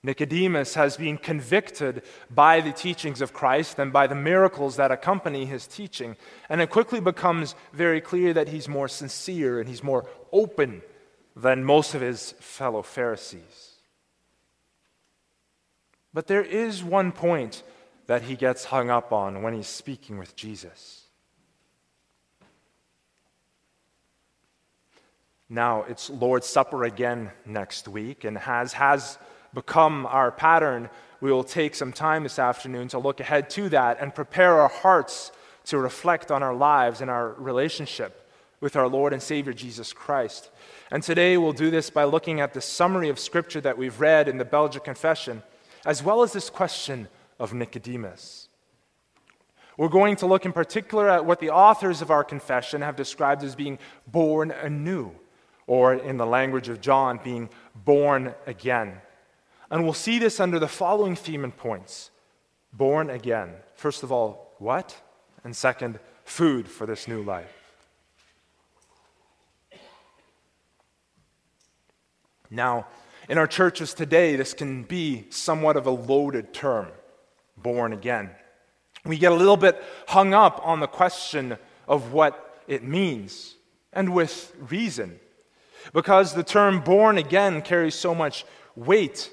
Nicodemus 0.04 0.74
has 0.74 0.98
been 0.98 1.18
convicted 1.18 2.02
by 2.30 2.60
the 2.60 2.72
teachings 2.72 3.22
of 3.22 3.34
Christ 3.34 3.78
and 3.78 3.94
by 3.94 4.08
the 4.08 4.16
miracles 4.16 4.78
that 4.78 4.92
accompany 4.92 5.46
his 5.46 5.68
teaching. 5.68 6.16
And 6.50 6.60
it 6.60 6.72
quickly 6.72 7.00
becomes 7.00 7.54
very 7.72 8.02
clear 8.02 8.34
that 8.34 8.48
he's 8.48 8.68
more 8.68 8.88
sincere 8.88 9.60
and 9.60 9.70
he's 9.70 9.84
more 9.84 10.10
open 10.32 10.82
than 11.36 11.64
most 11.64 11.94
of 11.94 12.02
his 12.02 12.32
fellow 12.40 12.82
Pharisees. 12.82 13.76
But 16.14 16.28
there 16.28 16.44
is 16.44 16.84
one 16.84 17.12
point 17.12 17.62
that 18.08 18.24
he 18.24 18.36
gets 18.36 18.66
hung 18.66 18.90
up 18.90 19.14
on 19.14 19.44
when 19.44 19.54
he's 19.54 19.68
speaking 19.68 20.18
with 20.18 20.36
Jesus. 20.36 21.06
Now, 25.48 25.84
it's 25.84 26.10
Lord's 26.10 26.48
Supper 26.48 26.86
again 26.86 27.32
next 27.46 27.88
week, 27.88 28.24
and 28.24 28.38
has, 28.38 28.74
has 28.74 29.18
become 29.54 30.06
our 30.06 30.32
pattern, 30.32 30.90
we 31.20 31.32
will 31.32 31.44
take 31.44 31.76
some 31.76 31.94
time 31.94 32.24
this 32.24 32.40
afternoon 32.40 32.88
to 32.90 33.00
look 33.00 33.20
ahead 33.20 33.50
to 33.52 33.70
that 33.70 34.00
and 34.02 34.16
prepare 34.16 34.62
our 34.62 34.70
hearts 34.70 35.32
to 35.66 35.78
reflect 35.78 36.32
on 36.32 36.42
our 36.42 36.56
lives 36.56 37.02
and 37.02 37.12
our 37.12 37.34
relationship 37.34 38.18
with 38.60 38.76
our 38.76 38.88
Lord 38.88 39.14
and 39.14 39.22
Savior 39.22 39.54
Jesus 39.54 39.94
Christ. 39.94 40.50
And 40.92 41.04
today 41.04 41.38
we'll 41.38 41.54
do 41.54 41.72
this 41.72 41.90
by 41.90 42.04
looking 42.04 42.40
at 42.40 42.54
the 42.54 42.62
summary 42.62 43.10
of 43.10 43.20
Scripture 43.20 43.62
that 43.62 43.78
we've 43.78 44.00
read 44.00 44.28
in 44.28 44.38
the 44.38 44.46
Belgic 44.46 44.84
Confession, 44.84 45.44
as 45.86 46.04
well 46.04 46.22
as 46.22 46.34
this 46.34 46.50
question 46.50 47.08
of 47.40 47.54
Nicodemus. 47.54 48.50
We're 49.78 49.90
going 49.90 50.16
to 50.18 50.28
look 50.28 50.46
in 50.46 50.54
particular 50.54 51.10
at 51.10 51.26
what 51.26 51.40
the 51.40 51.50
authors 51.50 52.02
of 52.02 52.12
our 52.12 52.24
confession 52.24 52.82
have 52.82 52.96
described 52.96 53.44
as 53.44 53.56
being 53.56 53.80
born 54.06 54.52
anew, 54.52 55.12
or 55.66 55.94
in 55.96 56.18
the 56.18 56.26
language 56.26 56.70
of 56.70 56.82
John, 56.82 57.20
being 57.24 57.50
born 57.74 58.36
again. 58.46 59.02
And 59.72 59.86
we'll 59.86 59.94
see 59.94 60.20
this 60.20 60.42
under 60.42 60.60
the 60.60 60.68
following 60.68 61.16
theme 61.16 61.46
and 61.46 61.56
points 61.56 62.12
born 62.74 63.10
again. 63.10 63.54
First 63.76 64.04
of 64.04 64.12
all, 64.12 64.54
what? 64.60 65.02
And 65.46 65.56
second, 65.56 65.98
food 66.26 66.68
for 66.68 66.86
this 66.86 67.08
new 67.08 67.24
life. 67.24 67.58
Now, 72.50 72.88
in 73.30 73.38
our 73.38 73.48
churches 73.48 73.94
today, 73.94 74.36
this 74.36 74.54
can 74.54 74.84
be 74.84 75.26
somewhat 75.30 75.78
of 75.78 75.86
a 75.86 75.92
loaded 75.92 76.54
term, 76.54 76.88
born 77.56 77.94
again. 77.94 78.32
We 79.06 79.18
get 79.18 79.32
a 79.32 79.36
little 79.36 79.56
bit 79.56 79.82
hung 80.08 80.34
up 80.34 80.60
on 80.66 80.82
the 80.82 80.88
question 80.88 81.58
of 81.88 82.12
what 82.12 82.62
it 82.68 82.84
means, 82.84 83.56
and 83.94 84.14
with 84.14 84.54
reason. 84.70 85.18
Because 85.94 86.34
the 86.34 86.44
term 86.44 86.82
born 86.82 87.18
again 87.18 87.62
carries 87.62 87.96
so 87.96 88.14
much 88.14 88.46
weight 88.76 89.30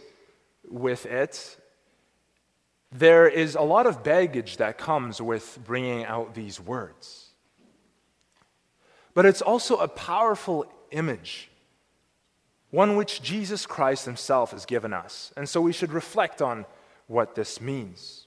with 0.67 1.07
it, 1.07 1.57
there 2.91 3.29
is 3.29 3.55
a 3.55 3.63
lot 3.63 3.87
of 3.87 4.03
baggage 4.03 4.57
that 4.57 4.79
comes 4.79 5.21
with 5.21 5.59
bringing 5.65 6.05
out 6.05 6.35
these 6.35 6.59
words. 6.59 7.27
But 9.15 9.27
it's 9.27 9.43
also 9.43 9.77
a 9.77 9.89
powerful 9.89 10.67
image, 10.91 11.51
one 12.71 12.97
which 12.97 13.23
Jesus 13.23 13.67
Christ 13.67 14.05
himself 14.05 14.53
has 14.53 14.65
given 14.65 14.93
us. 14.93 15.33
And 15.37 15.49
so 15.49 15.61
we 15.61 15.73
should 15.73 15.93
reflect 15.93 16.41
on 16.41 16.67
what 17.09 17.35
this 17.35 17.61
means. 17.61 18.27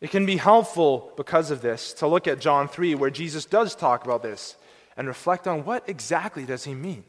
It 0.00 0.10
can 0.10 0.26
be 0.26 0.36
helpful 0.36 1.12
because 1.16 1.50
of 1.50 1.62
this 1.62 1.92
to 1.94 2.06
look 2.06 2.26
at 2.26 2.40
John 2.40 2.68
3 2.68 2.94
where 2.94 3.10
Jesus 3.10 3.44
does 3.44 3.74
talk 3.74 4.04
about 4.04 4.22
this 4.22 4.56
and 4.96 5.06
reflect 5.06 5.46
on 5.46 5.64
what 5.64 5.88
exactly 5.88 6.44
does 6.44 6.64
he 6.64 6.74
mean. 6.74 7.04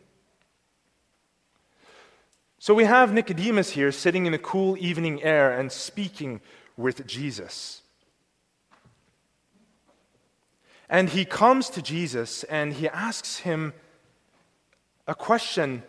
So 2.63 2.73
we 2.73 2.85
have 2.85 3.11
Nicodemus 3.11 3.71
here 3.71 3.91
sitting 3.91 4.25
in 4.25 4.31
the 4.31 4.37
cool 4.37 4.77
evening 4.77 5.21
air 5.21 5.51
and 5.51 5.69
speaking 5.69 6.39
with 6.77 7.05
Jesus. 7.05 7.81
And 10.87 11.09
he 11.09 11.25
comes 11.25 11.69
to 11.71 11.81
Jesus 11.81 12.45
and 12.45 12.71
he 12.71 12.87
asks 12.87 13.39
him 13.39 13.73
a 15.07 15.13
question 15.13 15.83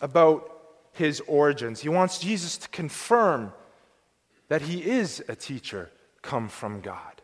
about 0.00 0.48
his 0.92 1.20
origins. 1.26 1.80
He 1.80 1.88
wants 1.88 2.20
Jesus 2.20 2.56
to 2.58 2.68
confirm 2.68 3.52
that 4.46 4.62
he 4.62 4.88
is 4.88 5.20
a 5.26 5.34
teacher 5.34 5.90
come 6.22 6.48
from 6.48 6.80
God. 6.80 7.22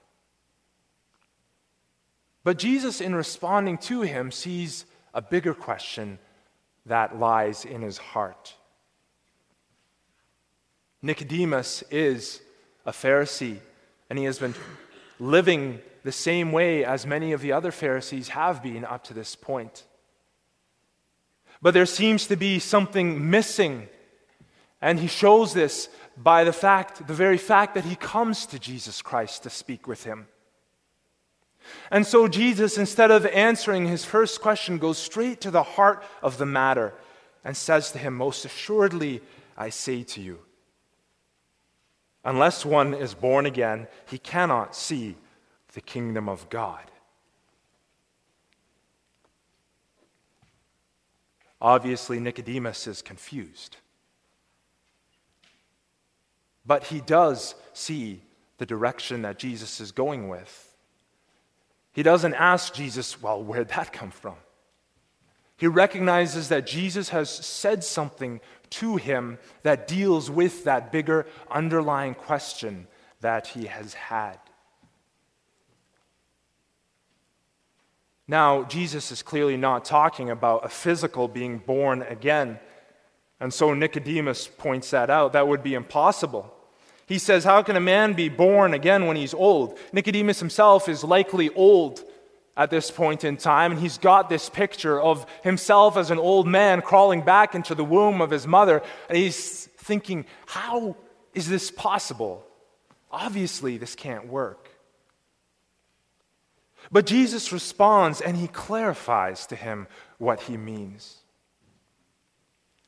But 2.43 2.59
Jesus, 2.59 3.01
in 3.01 3.15
responding 3.15 3.79
to 3.83 4.01
him, 4.01 4.33
sees 4.33 4.85
a 5.15 5.23
bigger 5.23 5.55
question 5.55 6.19
that 6.87 7.19
lies 7.19 7.65
in 7.65 7.83
his 7.83 7.99
heart. 7.99 8.55
Nicodemus 11.03 11.83
is 11.91 12.41
a 12.85 12.93
Pharisee, 12.93 13.59
and 14.09 14.19
he 14.19 14.25
has 14.25 14.39
been 14.39 14.55
living 15.19 15.81
the 16.05 16.13
same 16.13 16.53
way 16.53 16.85
as 16.85 17.07
many 17.07 17.33
of 17.33 17.41
the 17.41 17.53
other 17.53 17.73
Pharisees 17.73 18.29
have 18.29 18.63
been 18.63 18.85
up 18.85 19.05
to 19.05 19.15
this 19.15 19.35
point. 19.35 19.85
But 21.61 21.75
there 21.75 21.87
seems 21.87 22.27
to 22.29 22.37
be 22.37 22.59
something 22.59 23.31
missing, 23.31 23.89
and 24.81 25.01
he 25.01 25.09
shows 25.09 25.53
this 25.53 25.89
by 26.17 26.45
the 26.45 26.53
fact, 26.53 27.07
the 27.07 27.15
very 27.15 27.39
fact 27.39 27.75
that 27.75 27.85
he 27.85 27.97
comes 27.97 28.47
to 28.47 28.59
Jesus 28.59 29.03
Christ 29.03 29.43
to 29.43 29.51
speak 29.51 29.87
with 29.87 30.05
him. 30.05 30.29
And 31.91 32.07
so 32.07 32.29
Jesus, 32.29 32.79
instead 32.79 33.11
of 33.11 33.27
answering 33.27 33.87
his 33.87 34.05
first 34.05 34.41
question, 34.41 34.79
goes 34.79 34.99
straight 34.99 35.41
to 35.43 35.51
the 35.51 35.63
heart 35.63 36.03
of 36.23 36.39
the 36.39 36.47
matter 36.47 36.95
and 37.45 37.57
says 37.57 37.93
to 37.93 37.99
him, 37.99 38.17
Most 38.17 38.45
assuredly, 38.45 39.21
I 39.57 39.71
say 39.71 40.03
to 40.03 40.21
you, 40.21 40.41
unless 42.25 42.65
one 42.65 42.93
is 42.93 43.15
born 43.15 43.47
again, 43.47 43.87
he 44.07 44.19
cannot 44.19 44.75
see 44.75 45.17
the 45.73 45.81
kingdom 45.81 46.29
of 46.29 46.49
God. 46.51 46.91
Obviously, 51.61 52.21
Nicodemus 52.21 52.87
is 52.87 53.01
confused. 53.01 53.77
But 56.67 56.85
he 56.85 57.01
does 57.01 57.55
see 57.73 58.23
the 58.59 58.67
direction 58.67 59.23
that 59.23 59.39
Jesus 59.39 59.81
is 59.81 59.93
going 59.93 60.29
with. 60.29 60.66
He 61.97 62.03
doesn't 62.03 62.35
ask 62.35 62.75
Jesus, 62.75 63.23
well, 63.23 63.43
where'd 63.43 63.71
that 63.71 63.91
come 63.91 64.11
from? 64.11 64.35
He 65.57 65.67
recognizes 65.67 66.51
that 66.51 66.67
Jesus 66.67 67.09
has 67.09 67.31
said 67.31 67.83
something 67.83 68.43
to 68.69 68.97
him 68.97 69.39
that 69.63 69.89
deals 69.89 70.31
with 70.31 70.65
that 70.65 70.93
bigger 70.93 71.27
underlying 71.51 72.15
question 72.15 72.87
that 73.23 73.47
he 73.47 73.65
has 73.65 73.95
had. 73.95 74.37
Now, 78.29 78.65
Jesus 78.65 79.11
is 79.11 79.23
clearly 79.23 79.57
not 79.57 79.87
talking 79.87 80.29
about 80.29 80.67
a 80.67 80.69
physical 80.69 81.29
being 81.29 81.57
born 81.57 82.03
again. 82.03 82.61
And 83.41 83.55
so 83.55 83.73
Nicodemus 83.73 84.49
points 84.49 84.91
that 84.91 85.09
out. 85.09 85.33
That 85.33 85.49
would 85.49 85.63
be 85.63 85.73
impossible. 85.73 86.53
He 87.07 87.19
says, 87.19 87.45
How 87.45 87.63
can 87.63 87.77
a 87.77 87.81
man 87.81 88.15
be 88.15 88.29
born 88.29 88.75
again 88.75 89.07
when 89.07 89.17
he's 89.17 89.35
old? 89.35 89.79
Nicodemus 89.93 90.41
himself 90.41 90.89
is 90.89 91.05
likely 91.05 91.51
old 91.55 92.03
at 92.57 92.71
this 92.71 92.91
point 92.91 93.23
in 93.23 93.37
time, 93.37 93.73
and 93.73 93.81
he's 93.81 93.99
got 93.99 94.29
this 94.29 94.49
picture 94.49 95.01
of 95.01 95.27
himself 95.43 95.97
as 95.97 96.11
an 96.11 96.19
old 96.19 96.47
man 96.47 96.81
crawling 96.81 97.23
back 97.23 97.55
into 97.55 97.75
the 97.75 97.85
womb 97.85 98.21
of 98.21 98.31
his 98.31 98.47
mother, 98.47 98.83
and 99.09 99.19
he's 99.19 99.67
thinking, 99.79 100.25
How 100.47 100.97
is 101.35 101.49
this 101.49 101.71
possible? 101.71 102.45
Obviously, 103.11 103.79
this 103.79 103.95
can't 103.95 104.27
work. 104.27 104.71
But 106.91 107.07
Jesus 107.07 107.53
responds 107.53 108.21
and 108.21 108.37
he 108.37 108.49
clarifies 108.49 109.47
to 109.49 109.57
him 109.57 109.87
what 110.19 110.43
he 110.43 110.57
means. 110.57 111.19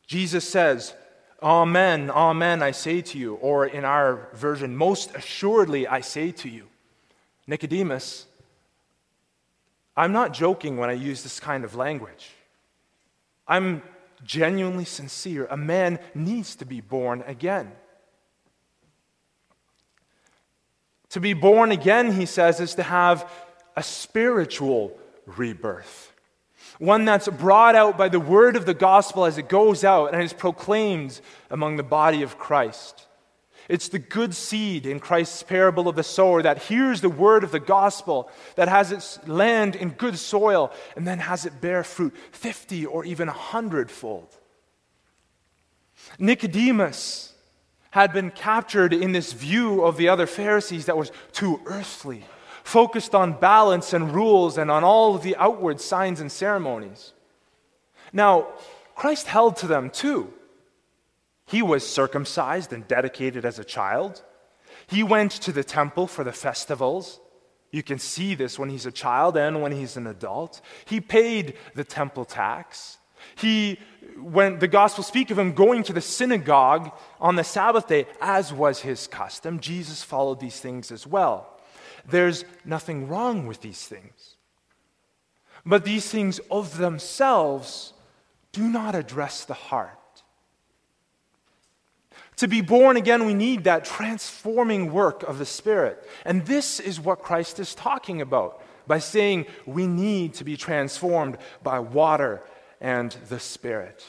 Jesus 0.07 0.49
says, 0.49 0.95
Amen, 1.41 2.11
amen, 2.11 2.63
I 2.63 2.73
say 2.73 3.01
to 3.01 3.19
you. 3.19 3.35
Or 3.35 3.67
in 3.67 3.85
our 3.85 4.29
version, 4.35 4.77
most 4.77 5.15
assuredly, 5.15 5.87
I 5.87 6.01
say 6.01 6.33
to 6.33 6.49
you. 6.49 6.67
Nicodemus, 7.47 8.27
I'm 9.97 10.13
not 10.13 10.33
joking 10.33 10.77
when 10.77 10.91
I 10.91 10.95
use 10.95 11.23
this 11.23 11.39
kind 11.39 11.65
of 11.65 11.75
language. 11.75 12.31
I'm 13.47 13.83
genuinely 14.25 14.85
sincere. 14.85 15.47
A 15.51 15.57
man 15.57 16.01
needs 16.15 16.57
to 16.57 16.65
be 16.65 16.81
born 16.81 17.23
again. 17.27 17.73
To 21.11 21.21
be 21.21 21.33
born 21.33 21.73
again, 21.73 22.13
he 22.13 22.27
says, 22.27 22.61
is 22.61 22.75
to 22.75 22.83
have 22.83 23.31
a 23.77 23.83
spiritual 23.83 24.99
rebirth 25.25 26.08
one 26.79 27.05
that's 27.05 27.29
brought 27.29 27.75
out 27.75 27.99
by 27.99 28.09
the 28.09 28.21
word 28.21 28.57
of 28.57 28.67
the 28.67 28.75
gospel 28.75 29.25
as 29.25 29.39
it 29.39 29.49
goes 29.49 29.85
out 29.85 30.15
and 30.15 30.23
is 30.23 30.33
proclaimed 30.33 31.21
among 31.51 31.77
the 31.77 31.83
body 31.83 32.23
of 32.23 32.39
Christ. 32.39 33.07
It's 33.69 33.89
the 33.89 33.99
good 33.99 34.35
seed 34.35 34.87
in 34.87 34.99
Christ's 34.99 35.43
parable 35.43 35.89
of 35.89 35.97
the 35.97 36.03
sower 36.03 36.43
that 36.43 36.63
hears 36.63 37.01
the 37.01 37.11
word 37.11 37.45
of 37.45 37.53
the 37.53 37.61
gospel, 37.61 38.31
that 38.55 38.69
has 38.69 38.93
its 38.93 39.19
land 39.29 39.77
in 39.77 39.91
good 39.91 40.19
soil, 40.19 40.73
and 40.97 41.07
then 41.07 41.19
has 41.19 41.45
it 41.45 41.61
bear 41.61 41.85
fruit 41.85 42.17
50 42.33 42.87
or 42.87 43.05
even 43.05 43.29
a 43.29 43.33
hundredfold. 43.33 44.35
Nicodemus 46.19 47.35
had 47.91 48.13
been 48.13 48.31
captured 48.31 48.95
in 48.95 49.13
this 49.13 49.33
view 49.33 49.83
of 49.83 49.97
the 49.97 50.09
other 50.09 50.27
Pharisees 50.27 50.87
that 50.87 50.97
was 50.97 51.13
too 51.33 51.61
earthly 51.67 52.25
focused 52.69 53.15
on 53.15 53.33
balance 53.33 53.95
and 53.95 54.15
rules 54.15 54.59
and 54.59 54.71
on 54.71 54.85
all 54.85 55.17
the 55.17 55.35
outward 55.37 55.81
signs 55.81 56.21
and 56.21 56.31
ceremonies. 56.31 57.15
Now, 58.13 58.49
Christ 58.95 59.27
held 59.27 59.57
to 59.57 59.67
them 59.67 59.89
too. 59.89 60.35
He 61.47 61.63
was 61.63 61.87
circumcised 61.87 62.75
and 62.75 62.87
dedicated 62.87 63.47
as 63.47 63.59
a 63.59 63.65
child. 63.65 64.23
He 64.87 65.03
went 65.03 65.33
to 65.33 65.51
the 65.51 65.65
temple 65.65 66.07
for 66.07 66.25
the 66.25 66.33
festivals. 66.33 67.21
You 67.71 67.83
can 67.83 67.99
see 67.99 68.35
this 68.35 68.59
when 68.59 68.69
he's 68.69 68.85
a 68.85 68.93
child 68.93 69.39
and 69.39 69.63
when 69.63 69.73
he's 69.73 69.97
an 69.97 70.07
adult. 70.07 70.61
He 70.85 71.01
paid 71.01 71.55
the 71.75 71.85
temple 71.85 72.27
tax. 72.27 72.99
He, 73.37 73.79
when 74.21 74.59
the 74.59 74.69
gospel 74.69 75.03
speak 75.03 75.31
of 75.31 75.39
him 75.39 75.55
going 75.55 75.85
to 75.85 75.95
the 75.95 76.03
synagogue 76.03 76.93
on 77.19 77.37
the 77.37 77.45
Sabbath 77.45 77.89
day, 77.89 78.07
as 78.21 78.53
was 78.53 78.81
his 78.81 79.07
custom, 79.07 79.59
Jesus 79.59 80.03
followed 80.03 80.39
these 80.39 80.61
things 80.61 80.93
as 80.93 81.07
well. 81.07 81.58
There's 82.11 82.45
nothing 82.65 83.09
wrong 83.09 83.47
with 83.47 83.61
these 83.61 83.87
things. 83.87 84.37
But 85.65 85.85
these 85.85 86.09
things 86.11 86.41
of 86.51 86.79
themselves 86.79 87.93
do 88.53 88.69
not 88.69 88.95
address 88.95 89.45
the 89.45 89.55
heart. 89.55 89.93
To 92.37 92.49
be 92.49 92.61
born 92.61 92.97
again, 92.97 93.27
we 93.27 93.35
need 93.35 93.65
that 93.65 93.85
transforming 93.85 94.93
work 94.93 95.23
of 95.25 95.39
the 95.39 95.47
Spirit. 95.47 96.09
And 96.25 96.47
this 96.47 96.79
is 96.79 97.01
what 97.01 97.21
Christ 97.21 97.59
is 97.59 97.75
talking 97.75 98.21
about 98.21 98.63
by 98.87 99.01
saying 99.01 99.47
we 99.67 99.87
need 99.87 100.35
to 100.35 100.45
be 100.45 100.57
transformed 100.57 101.37
by 101.63 101.81
water 101.81 102.43
and 102.81 103.11
the 103.29 103.41
Spirit. 103.41 104.05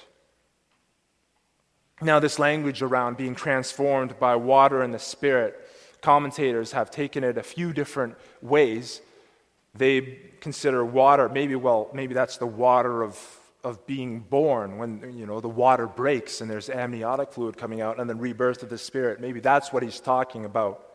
Now, 2.02 2.20
this 2.20 2.40
language 2.40 2.82
around 2.82 3.18
being 3.18 3.36
transformed 3.36 4.18
by 4.20 4.36
water 4.36 4.84
and 4.84 4.94
the 4.94 5.00
Spirit 5.00 5.60
commentators 6.02 6.72
have 6.72 6.92
taken 6.92 7.24
it 7.24 7.38
a 7.38 7.44
few 7.44 7.74
different 7.74 8.16
ways. 8.42 9.02
They 9.76 10.20
consider 10.40 10.84
water, 10.84 11.30
maybe, 11.30 11.56
well, 11.56 11.90
maybe 11.94 12.14
that's 12.14 12.38
the 12.38 12.48
water 12.48 13.04
of, 13.04 13.20
of 13.64 13.86
being 13.86 14.22
born, 14.22 14.78
when, 14.78 15.14
you 15.18 15.26
know, 15.26 15.40
the 15.40 15.50
water 15.50 15.88
breaks 15.88 16.42
and 16.42 16.50
there's 16.50 16.70
amniotic 16.70 17.34
fluid 17.34 17.58
coming 17.58 17.82
out 17.82 18.00
and 18.00 18.10
then 18.10 18.20
rebirth 18.20 18.64
of 18.64 18.70
the 18.70 18.78
Spirit. 18.78 19.20
Maybe 19.20 19.40
that's 19.40 19.72
what 19.72 19.84
he's 19.84 20.00
talking 20.00 20.46
about. 20.46 20.86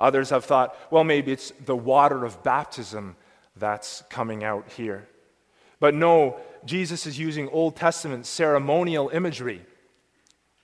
Others 0.00 0.30
have 0.30 0.44
thought, 0.44 0.76
well, 0.90 1.04
maybe 1.04 1.32
it's 1.32 1.52
the 1.64 1.76
water 1.76 2.24
of 2.24 2.42
baptism 2.42 3.16
that's 3.56 4.02
coming 4.10 4.44
out 4.44 4.70
here. 4.72 5.08
But 5.80 5.94
no, 5.94 6.38
Jesus 6.64 7.06
is 7.06 7.18
using 7.18 7.48
Old 7.48 7.76
Testament 7.76 8.26
ceremonial 8.26 9.08
imagery, 9.08 9.62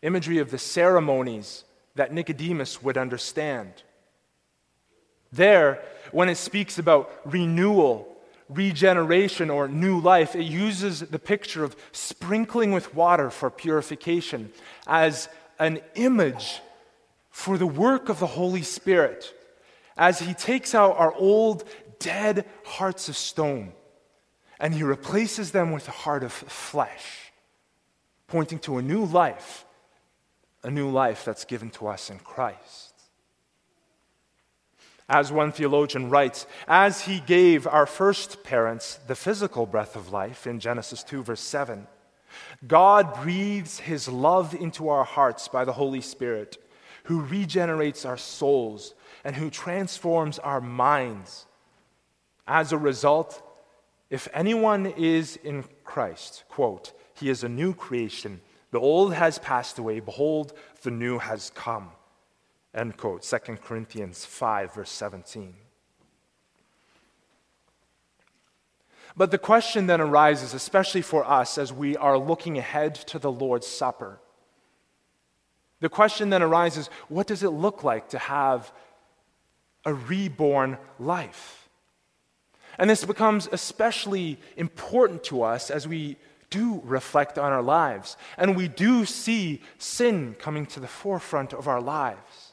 imagery 0.03 0.39
of 0.39 0.51
the 0.51 0.59
ceremonies 0.59 1.65
that 1.95 2.13
Nicodemus 2.13 2.83
would 2.83 2.97
understand. 2.99 3.73
There, 5.33 5.83
when 6.13 6.29
it 6.29 6.37
speaks 6.37 6.79
about 6.79 7.11
renewal, 7.25 8.09
regeneration, 8.49 9.51
or 9.51 9.69
new 9.69 9.99
life, 10.01 10.37
it 10.37 10.45
uses 10.45 11.01
the 11.01 11.19
picture 11.19 11.65
of 11.65 11.77
sprinkling 11.93 12.73
with 12.73 12.95
water 12.95 13.31
for 13.31 13.51
purification 13.51 14.53
as 14.87 15.29
an 15.59 15.81
image 15.95 16.61
for 17.31 17.59
the 17.59 17.67
work 17.67 18.09
of 18.09 18.21
the 18.21 18.27
Holy 18.27 18.63
Spirit 18.63 19.33
as 19.97 20.19
He 20.19 20.35
takes 20.35 20.75
out 20.75 20.97
our 20.97 21.13
old, 21.15 21.65
dead 21.99 22.47
hearts 22.65 23.09
of 23.09 23.17
stone 23.17 23.73
and 24.61 24.75
He 24.75 24.83
replaces 24.83 25.51
them 25.51 25.73
with 25.73 25.89
a 25.89 25.93
heart 25.93 26.23
of 26.23 26.33
flesh, 26.33 27.33
pointing 28.29 28.59
to 28.61 28.79
a 28.79 28.83
new 28.83 29.05
life, 29.05 29.65
a 30.65 30.71
new 30.71 30.91
life 30.91 31.25
that's 31.25 31.45
given 31.45 31.71
to 31.71 31.87
us 31.87 32.11
in 32.11 32.19
Christ. 32.19 32.95
As 35.09 35.31
one 35.31 35.53
theologian 35.53 36.09
writes, 36.09 36.47
as 36.67 37.03
he 37.03 37.21
gave 37.21 37.67
our 37.67 37.87
first 37.87 38.43
parents 38.43 38.99
the 39.07 39.15
physical 39.15 39.67
breath 39.67 39.97
of 39.97 40.11
life 40.13 40.47
in 40.47 40.61
Genesis 40.61 41.03
2, 41.03 41.23
verse 41.23 41.43
7, 41.43 41.87
God 42.67 43.23
breathes 43.23 43.81
his 43.81 44.09
love 44.09 44.55
into 44.55 44.89
our 44.89 45.05
hearts 45.05 45.47
by 45.49 45.65
the 45.65 45.75
Holy 45.75 46.01
Spirit, 46.01 46.57
who 47.05 47.21
regenerates 47.21 48.07
our 48.07 48.17
souls 48.17 48.95
and 49.25 49.37
who 49.37 49.51
transforms 49.51 50.39
our 50.39 50.61
minds. 50.61 51.47
As 52.47 52.73
a 52.73 52.79
result, 52.79 53.43
if 54.09 54.27
anyone 54.33 54.87
is 54.87 55.37
in 55.37 55.65
Christ, 55.85 56.45
quote, 56.49 56.93
he 57.15 57.29
is 57.29 57.45
a 57.45 57.49
new 57.49 57.75
creation. 57.75 58.41
The 58.75 58.81
old 58.81 59.15
has 59.15 59.39
passed 59.39 59.79
away. 59.79 60.01
Behold, 60.01 60.53
the 60.83 60.91
new 60.91 61.21
has 61.21 61.53
come. 61.55 61.91
End 62.75 62.97
quote. 62.97 63.23
2 63.23 63.39
Corinthians 63.63 64.25
5, 64.25 64.75
verse 64.75 64.91
17. 64.91 65.55
But 69.17 69.31
the 69.31 69.39
question 69.39 69.87
then 69.87 70.01
arises, 70.01 70.55
especially 70.55 71.03
for 71.03 71.25
us 71.25 71.57
as 71.57 71.73
we 71.73 71.97
are 71.97 72.19
looking 72.19 72.59
ahead 72.59 72.97
to 72.97 73.21
the 73.21 73.31
Lord's 73.31 73.69
Supper. 73.69 74.19
The 75.79 75.89
question 75.89 76.31
then 76.31 76.43
arises 76.43 76.91
what 77.09 77.29
does 77.29 77.45
it 77.45 77.51
look 77.51 77.85
like 77.85 78.09
to 78.09 78.19
have 78.19 78.73
a 79.85 79.95
reborn 79.95 80.79
life? 80.99 81.69
And 82.77 82.91
this 82.91 83.05
becomes 83.05 83.49
especially 83.53 84.41
important 84.57 85.23
to 85.25 85.45
us 85.45 85.71
as 85.71 85.87
we 85.87 86.17
do 86.55 86.81
reflect 86.85 87.37
on 87.37 87.53
our 87.53 87.63
lives 87.63 88.17
and 88.39 88.57
we 88.57 88.69
do 88.69 89.05
see 89.05 89.61
sin 89.79 90.37
coming 90.39 90.67
to 90.67 90.81
the 90.81 90.87
forefront 90.87 91.53
of 91.53 91.67
our 91.67 91.81
lives. 91.81 92.53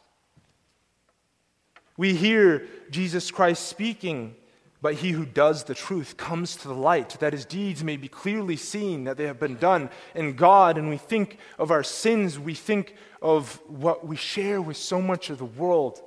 We 1.97 2.15
hear 2.15 2.67
Jesus 2.89 3.29
Christ 3.29 3.67
speaking, 3.67 4.35
but 4.81 4.95
he 4.95 5.11
who 5.11 5.23
does 5.23 5.65
the 5.65 5.75
truth 5.75 6.17
comes 6.17 6.55
to 6.55 6.67
the 6.67 6.73
light, 6.73 7.11
that 7.19 7.33
his 7.33 7.45
deeds 7.45 7.83
may 7.83 7.95
be 7.95 8.07
clearly 8.07 8.55
seen, 8.55 9.03
that 9.03 9.17
they 9.17 9.25
have 9.25 9.39
been 9.39 9.57
done 9.57 9.91
in 10.15 10.33
God. 10.33 10.79
And 10.79 10.89
we 10.89 10.97
think 10.97 11.37
of 11.59 11.69
our 11.69 11.83
sins, 11.83 12.39
we 12.39 12.55
think 12.55 12.95
of 13.21 13.61
what 13.67 14.07
we 14.07 14.15
share 14.15 14.61
with 14.63 14.77
so 14.77 14.99
much 14.99 15.29
of 15.29 15.37
the 15.37 15.45
world. 15.45 16.01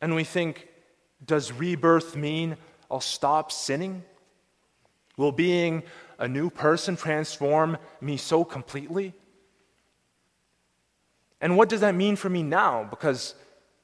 And 0.00 0.14
we 0.14 0.22
think, 0.22 0.68
does 1.24 1.50
rebirth 1.50 2.14
mean 2.14 2.56
I'll 2.90 3.00
stop 3.00 3.50
sinning? 3.50 4.04
Will 5.16 5.32
being 5.32 5.82
a 6.18 6.28
new 6.28 6.50
person 6.50 6.96
transform 6.96 7.78
me 8.00 8.16
so 8.16 8.44
completely? 8.44 9.14
And 11.40 11.56
what 11.56 11.68
does 11.68 11.80
that 11.80 11.94
mean 11.94 12.16
for 12.16 12.28
me 12.28 12.42
now? 12.42 12.84
Because 12.84 13.34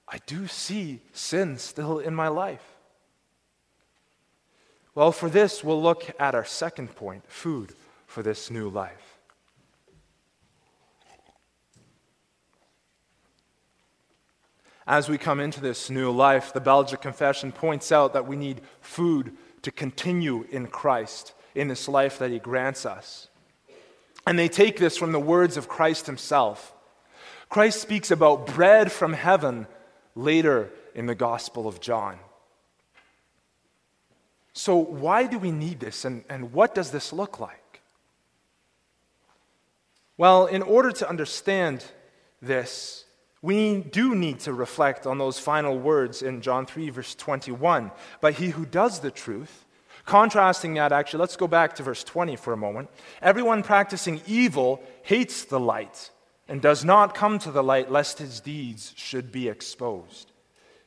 I 0.09 0.19
do 0.27 0.47
see 0.47 1.01
sin 1.13 1.59
still 1.59 1.99
in 1.99 2.15
my 2.15 2.29
life. 2.29 2.65
Well, 4.95 5.13
for 5.13 5.31
this, 5.31 5.65
we'll 5.65 5.83
look 5.83 6.11
at 6.19 6.35
our 6.35 6.45
second 6.45 6.95
point 6.95 7.25
food 7.27 7.75
for 8.07 8.23
this 8.23 8.51
new 8.51 8.69
life. 8.69 9.12
As 14.87 15.09
we 15.09 15.17
come 15.17 15.39
into 15.39 15.61
this 15.61 15.91
new 15.91 16.11
life, 16.11 16.53
the 16.53 16.61
Belgic 16.61 17.01
Confession 17.01 17.53
points 17.53 17.93
out 17.93 18.13
that 18.15 18.27
we 18.27 18.37
need 18.37 18.61
food 18.81 19.37
to 19.63 19.71
continue 19.71 20.45
in 20.51 20.67
Christ, 20.67 21.35
in 21.55 21.69
this 21.69 21.89
life 21.89 22.19
that 22.19 22.31
He 22.31 22.39
grants 22.39 22.85
us. 22.85 23.29
And 24.27 24.39
they 24.39 24.49
take 24.49 24.79
this 24.79 24.97
from 24.97 25.13
the 25.13 25.21
words 25.21 25.57
of 25.57 25.69
Christ 25.69 26.07
Himself. 26.07 26.75
Christ 27.49 27.81
speaks 27.81 28.11
about 28.11 28.47
bread 28.47 28.91
from 28.91 29.13
heaven 29.13 29.67
later 30.15 30.71
in 30.95 31.07
the 31.07 31.15
Gospel 31.15 31.69
of 31.69 31.81
John. 31.81 32.19
So, 34.55 34.77
why 34.77 35.27
do 35.27 35.39
we 35.39 35.51
need 35.51 35.81
this, 35.81 36.05
and, 36.05 36.25
and 36.29 36.53
what 36.53 36.75
does 36.75 36.91
this 36.91 37.13
look 37.13 37.41
like? 37.41 37.81
Well, 40.19 40.47
in 40.47 40.63
order 40.63 40.93
to 40.93 41.09
understand 41.09 41.85
this, 42.43 43.05
we 43.43 43.79
do 43.79 44.15
need 44.15 44.39
to 44.41 44.53
reflect 44.53 45.05
on 45.05 45.19
those 45.19 45.39
final 45.39 45.77
words 45.77 46.23
in 46.23 46.41
John 46.41 46.65
3, 46.65 46.91
verse 46.91 47.17
21. 47.17 47.91
But 48.21 48.35
he 48.35 48.51
who 48.51 48.65
does 48.65 49.01
the 49.01 49.11
truth, 49.11 49.65
contrasting 50.07 50.75
that, 50.75 50.93
actually, 50.93 51.21
let's 51.21 51.37
go 51.37 51.49
back 51.49 51.75
to 51.75 51.83
verse 51.83 52.05
20 52.05 52.37
for 52.37 52.53
a 52.53 52.57
moment. 52.57 52.89
Everyone 53.21 53.65
practicing 53.65 54.21
evil 54.29 54.81
hates 55.03 55.45
the 55.45 55.59
light 55.59 56.11
and 56.49 56.63
does 56.63 56.85
not 56.85 57.17
come 57.17 57.41
to 57.41 57.51
the 57.51 57.65
light 57.65 57.91
lest 57.91 58.21
his 58.21 58.39
deeds 58.39 58.95
should 58.97 59.33
be 59.33 59.49
exposed. 59.49 60.31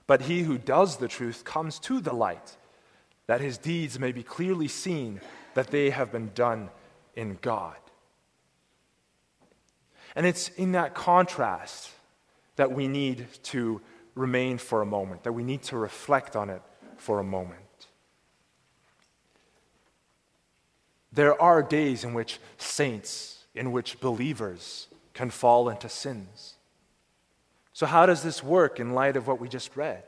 But 0.08 0.22
he 0.22 0.44
who 0.44 0.58
does 0.58 0.98
the 0.98 1.10
truth 1.10 1.44
comes 1.44 1.78
to 1.80 2.00
the 2.00 2.14
light, 2.14 2.56
that 3.28 3.42
his 3.42 3.58
deeds 3.58 4.00
may 4.00 4.14
be 4.14 4.24
clearly 4.24 4.70
seen 4.70 5.20
that 5.56 5.72
they 5.72 5.90
have 5.90 6.12
been 6.12 6.32
done 6.34 6.70
in 7.16 7.38
God. 7.42 7.76
And 10.16 10.26
it's 10.26 10.48
in 10.50 10.72
that 10.74 10.94
contrast 10.94 11.92
that 12.56 12.72
we 12.72 12.88
need 12.88 13.28
to 13.44 13.82
remain 14.16 14.58
for 14.58 14.82
a 14.82 14.86
moment, 14.86 15.24
that 15.24 15.34
we 15.34 15.44
need 15.44 15.62
to 15.64 15.78
reflect 15.78 16.36
on 16.36 16.50
it 16.50 16.62
for 16.98 17.20
a 17.20 17.24
moment. 17.24 17.62
There 21.12 21.40
are 21.42 21.64
days 21.64 22.04
in 22.04 22.14
which 22.14 22.40
saints, 22.58 23.46
in 23.54 23.72
which 23.72 24.00
believers, 24.00 24.88
can 25.14 25.30
fall 25.30 25.70
into 25.70 25.88
sins. 25.88 26.56
So, 27.72 27.86
how 27.86 28.06
does 28.06 28.24
this 28.24 28.44
work 28.44 28.80
in 28.80 28.94
light 28.94 29.16
of 29.16 29.28
what 29.28 29.40
we 29.40 29.50
just 29.50 29.76
read? 29.76 30.04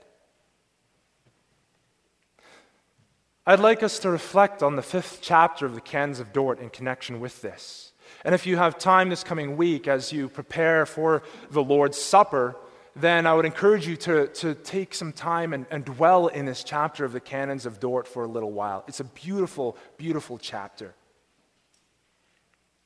I'd 3.46 3.62
like 3.62 3.82
us 3.82 4.00
to 4.00 4.10
reflect 4.10 4.62
on 4.62 4.76
the 4.76 4.82
fifth 4.82 5.20
chapter 5.22 5.66
of 5.66 5.74
the 5.74 5.82
Canons 5.82 6.20
of 6.20 6.34
Dort 6.34 6.60
in 6.60 6.70
connection 6.70 7.22
with 7.22 7.42
this. 7.42 7.94
And 8.26 8.36
if 8.36 8.46
you 8.46 8.58
have 8.58 8.78
time 8.78 9.10
this 9.10 9.24
coming 9.24 9.58
week 9.58 9.88
as 9.88 10.12
you 10.12 10.30
prepare 10.30 10.86
for 10.86 11.24
the 11.52 11.64
Lord's 11.64 11.98
Supper, 11.98 12.56
then 12.96 13.28
I 13.28 13.34
would 13.34 13.46
encourage 13.46 13.88
you 13.88 13.96
to, 13.98 14.28
to 14.28 14.56
take 14.56 14.94
some 14.94 15.14
time 15.14 15.54
and, 15.54 15.66
and 15.70 15.86
dwell 15.86 16.28
in 16.28 16.46
this 16.46 16.64
chapter 16.64 17.06
of 17.06 17.14
the 17.14 17.20
Canons 17.20 17.66
of 17.66 17.80
Dort 17.80 18.08
for 18.08 18.24
a 18.24 18.28
little 18.28 18.52
while. 18.52 18.84
It's 18.88 19.00
a 19.00 19.06
beautiful, 19.06 19.78
beautiful 19.98 20.38
chapter. 20.38 20.96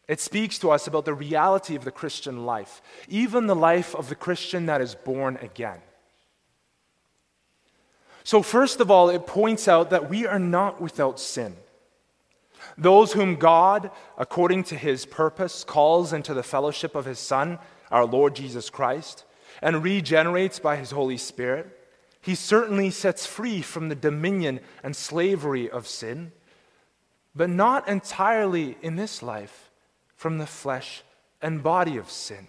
It 0.08 0.20
speaks 0.20 0.60
to 0.60 0.72
us 0.72 0.88
about 0.88 1.06
the 1.06 1.14
reality 1.14 1.76
of 1.76 1.86
the 1.86 1.92
Christian 1.92 2.46
life, 2.46 2.82
even 3.08 3.48
the 3.48 3.56
life 3.56 3.96
of 3.96 4.10
the 4.10 4.16
Christian 4.16 4.66
that 4.66 4.82
is 4.82 4.94
born 4.94 5.38
again. 5.42 5.80
So, 8.24 8.42
first 8.42 8.82
of 8.82 8.92
all, 8.92 9.10
it 9.10 9.26
points 9.26 9.68
out 9.68 9.90
that 9.92 10.10
we 10.10 10.28
are 10.28 10.38
not 10.40 10.82
without 10.82 11.20
sin. 11.20 11.56
Those 12.82 13.14
whom 13.14 13.36
God, 13.36 13.92
according 14.18 14.64
to 14.66 14.76
his 14.76 15.06
purpose, 15.06 15.64
calls 15.64 16.14
into 16.14 16.34
the 16.34 16.42
fellowship 16.42 16.96
of 16.96 17.06
his 17.06 17.20
Son, 17.20 17.60
our 17.92 18.06
Lord 18.08 18.36
Jesus 18.36 18.72
Christ, 18.72 19.24
and 19.62 19.84
regenerates 19.84 20.58
by 20.58 20.78
his 20.78 20.90
Holy 20.90 21.18
Spirit, 21.18 21.78
he 22.22 22.34
certainly 22.34 22.90
sets 22.90 23.28
free 23.28 23.62
from 23.62 23.90
the 23.90 23.96
dominion 23.96 24.62
and 24.82 24.96
slavery 24.96 25.70
of 25.70 25.88
sin, 25.88 26.32
but 27.36 27.52
not 27.52 27.88
entirely 27.88 28.76
in 28.82 28.96
this 28.96 29.22
life 29.22 29.70
from 30.16 30.40
the 30.40 30.48
flesh 30.48 31.04
and 31.40 31.62
body 31.62 31.98
of 31.98 32.10
sin. 32.10 32.48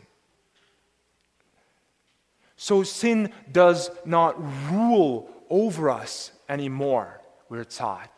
So 2.56 2.84
sin 2.84 3.34
does 3.50 3.90
not 4.06 4.36
rule 4.72 5.28
over 5.50 5.90
us 5.90 6.32
anymore, 6.48 7.20
we're 7.50 7.64
taught. 7.64 8.10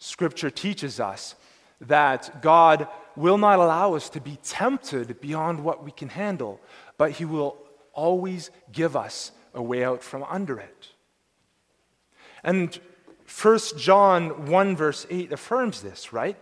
Scripture 0.00 0.50
teaches 0.50 0.98
us 0.98 1.36
that 1.82 2.42
God 2.42 2.88
will 3.16 3.38
not 3.38 3.58
allow 3.58 3.94
us 3.94 4.08
to 4.10 4.20
be 4.20 4.38
tempted 4.42 5.20
beyond 5.20 5.62
what 5.62 5.84
we 5.84 5.90
can 5.92 6.08
handle, 6.08 6.60
but 6.96 7.12
He 7.12 7.24
will 7.24 7.58
always 7.92 8.50
give 8.72 8.96
us 8.96 9.30
a 9.54 9.62
way 9.62 9.84
out 9.84 10.02
from 10.02 10.24
under 10.24 10.58
it. 10.58 10.88
And 12.42 12.78
1 13.42 13.58
John 13.76 14.46
1, 14.46 14.76
verse 14.76 15.06
8 15.10 15.32
affirms 15.32 15.82
this, 15.82 16.12
right? 16.12 16.36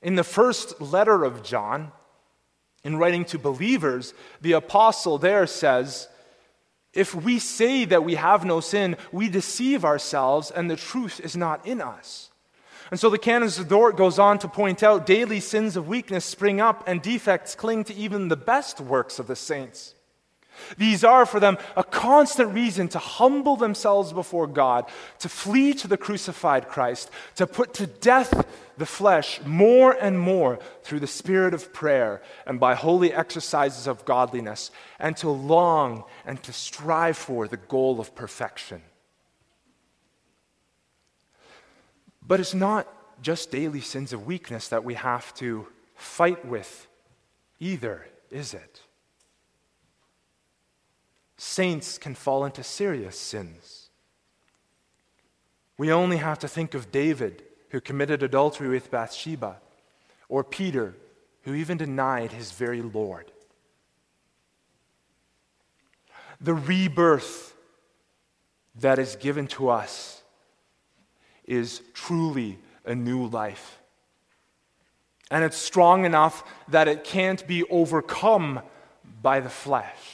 In 0.00 0.14
the 0.14 0.24
first 0.24 0.80
letter 0.80 1.24
of 1.24 1.42
John, 1.42 1.92
in 2.82 2.96
writing 2.96 3.24
to 3.26 3.38
believers, 3.38 4.14
the 4.40 4.52
apostle 4.52 5.18
there 5.18 5.46
says, 5.46 6.08
If 6.94 7.14
we 7.14 7.38
say 7.38 7.84
that 7.86 8.04
we 8.04 8.14
have 8.14 8.44
no 8.44 8.60
sin, 8.60 8.96
we 9.12 9.28
deceive 9.28 9.84
ourselves 9.84 10.50
and 10.50 10.70
the 10.70 10.76
truth 10.76 11.20
is 11.20 11.36
not 11.36 11.66
in 11.66 11.80
us. 11.80 12.30
And 12.90 13.00
so 13.00 13.10
the 13.10 13.18
Canons 13.18 13.58
of 13.58 13.68
Dort 13.68 13.96
goes 13.96 14.18
on 14.18 14.38
to 14.40 14.48
point 14.48 14.82
out 14.82 15.06
daily 15.06 15.40
sins 15.40 15.76
of 15.76 15.88
weakness 15.88 16.24
spring 16.24 16.60
up 16.60 16.84
and 16.86 17.02
defects 17.02 17.54
cling 17.54 17.84
to 17.84 17.94
even 17.94 18.28
the 18.28 18.36
best 18.36 18.80
works 18.80 19.18
of 19.18 19.26
the 19.26 19.36
saints. 19.36 19.94
These 20.76 21.04
are 21.04 21.26
for 21.26 21.40
them 21.40 21.58
a 21.76 21.84
constant 21.84 22.52
reason 22.52 22.88
to 22.88 22.98
humble 22.98 23.56
themselves 23.56 24.12
before 24.12 24.46
God, 24.46 24.88
to 25.18 25.28
flee 25.28 25.74
to 25.74 25.88
the 25.88 25.96
crucified 25.96 26.68
Christ, 26.68 27.10
to 27.36 27.46
put 27.46 27.74
to 27.74 27.86
death 27.86 28.46
the 28.76 28.86
flesh 28.86 29.40
more 29.44 29.92
and 29.92 30.18
more 30.18 30.58
through 30.82 31.00
the 31.00 31.06
spirit 31.06 31.54
of 31.54 31.72
prayer 31.72 32.22
and 32.46 32.58
by 32.58 32.74
holy 32.74 33.12
exercises 33.12 33.86
of 33.86 34.04
godliness, 34.04 34.70
and 34.98 35.16
to 35.18 35.28
long 35.28 36.04
and 36.26 36.42
to 36.42 36.52
strive 36.52 37.16
for 37.16 37.46
the 37.46 37.56
goal 37.56 38.00
of 38.00 38.14
perfection. 38.14 38.82
But 42.26 42.40
it's 42.40 42.54
not 42.54 42.88
just 43.22 43.50
daily 43.50 43.80
sins 43.80 44.12
of 44.12 44.26
weakness 44.26 44.68
that 44.68 44.84
we 44.84 44.94
have 44.94 45.34
to 45.34 45.66
fight 45.94 46.44
with 46.44 46.86
either, 47.60 48.06
is 48.30 48.54
it? 48.54 48.80
Saints 51.44 51.98
can 51.98 52.14
fall 52.14 52.44
into 52.44 52.62
serious 52.62 53.18
sins. 53.18 53.90
We 55.76 55.92
only 55.92 56.16
have 56.16 56.38
to 56.38 56.48
think 56.48 56.74
of 56.74 56.90
David, 56.90 57.42
who 57.68 57.80
committed 57.80 58.22
adultery 58.22 58.68
with 58.68 58.90
Bathsheba, 58.90 59.60
or 60.28 60.42
Peter, 60.42 60.94
who 61.42 61.52
even 61.54 61.76
denied 61.76 62.32
his 62.32 62.52
very 62.52 62.80
Lord. 62.80 63.30
The 66.40 66.54
rebirth 66.54 67.54
that 68.76 68.98
is 68.98 69.16
given 69.16 69.46
to 69.48 69.68
us 69.68 70.22
is 71.44 71.82
truly 71.92 72.58
a 72.86 72.94
new 72.94 73.26
life. 73.26 73.80
And 75.30 75.44
it's 75.44 75.56
strong 75.56 76.04
enough 76.04 76.42
that 76.68 76.88
it 76.88 77.04
can't 77.04 77.46
be 77.46 77.64
overcome 77.64 78.60
by 79.20 79.40
the 79.40 79.50
flesh. 79.50 80.13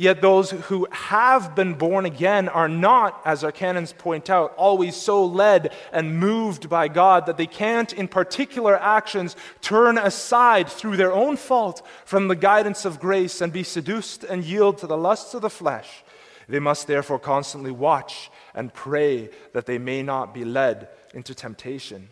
Yet 0.00 0.22
those 0.22 0.52
who 0.52 0.86
have 0.92 1.56
been 1.56 1.74
born 1.74 2.06
again 2.06 2.48
are 2.48 2.68
not, 2.68 3.20
as 3.24 3.42
our 3.42 3.50
canons 3.50 3.92
point 3.92 4.30
out, 4.30 4.54
always 4.54 4.94
so 4.94 5.24
led 5.24 5.74
and 5.90 6.20
moved 6.20 6.68
by 6.68 6.86
God 6.86 7.26
that 7.26 7.36
they 7.36 7.48
can't, 7.48 7.92
in 7.92 8.06
particular 8.06 8.80
actions, 8.80 9.34
turn 9.60 9.98
aside 9.98 10.68
through 10.68 10.98
their 10.98 11.12
own 11.12 11.36
fault 11.36 11.84
from 12.04 12.28
the 12.28 12.36
guidance 12.36 12.84
of 12.84 13.00
grace 13.00 13.40
and 13.40 13.52
be 13.52 13.64
seduced 13.64 14.22
and 14.22 14.44
yield 14.44 14.78
to 14.78 14.86
the 14.86 14.96
lusts 14.96 15.34
of 15.34 15.42
the 15.42 15.50
flesh. 15.50 16.04
They 16.48 16.60
must 16.60 16.86
therefore 16.86 17.18
constantly 17.18 17.72
watch 17.72 18.30
and 18.54 18.72
pray 18.72 19.30
that 19.52 19.66
they 19.66 19.78
may 19.78 20.04
not 20.04 20.32
be 20.32 20.44
led 20.44 20.90
into 21.12 21.34
temptation. 21.34 22.10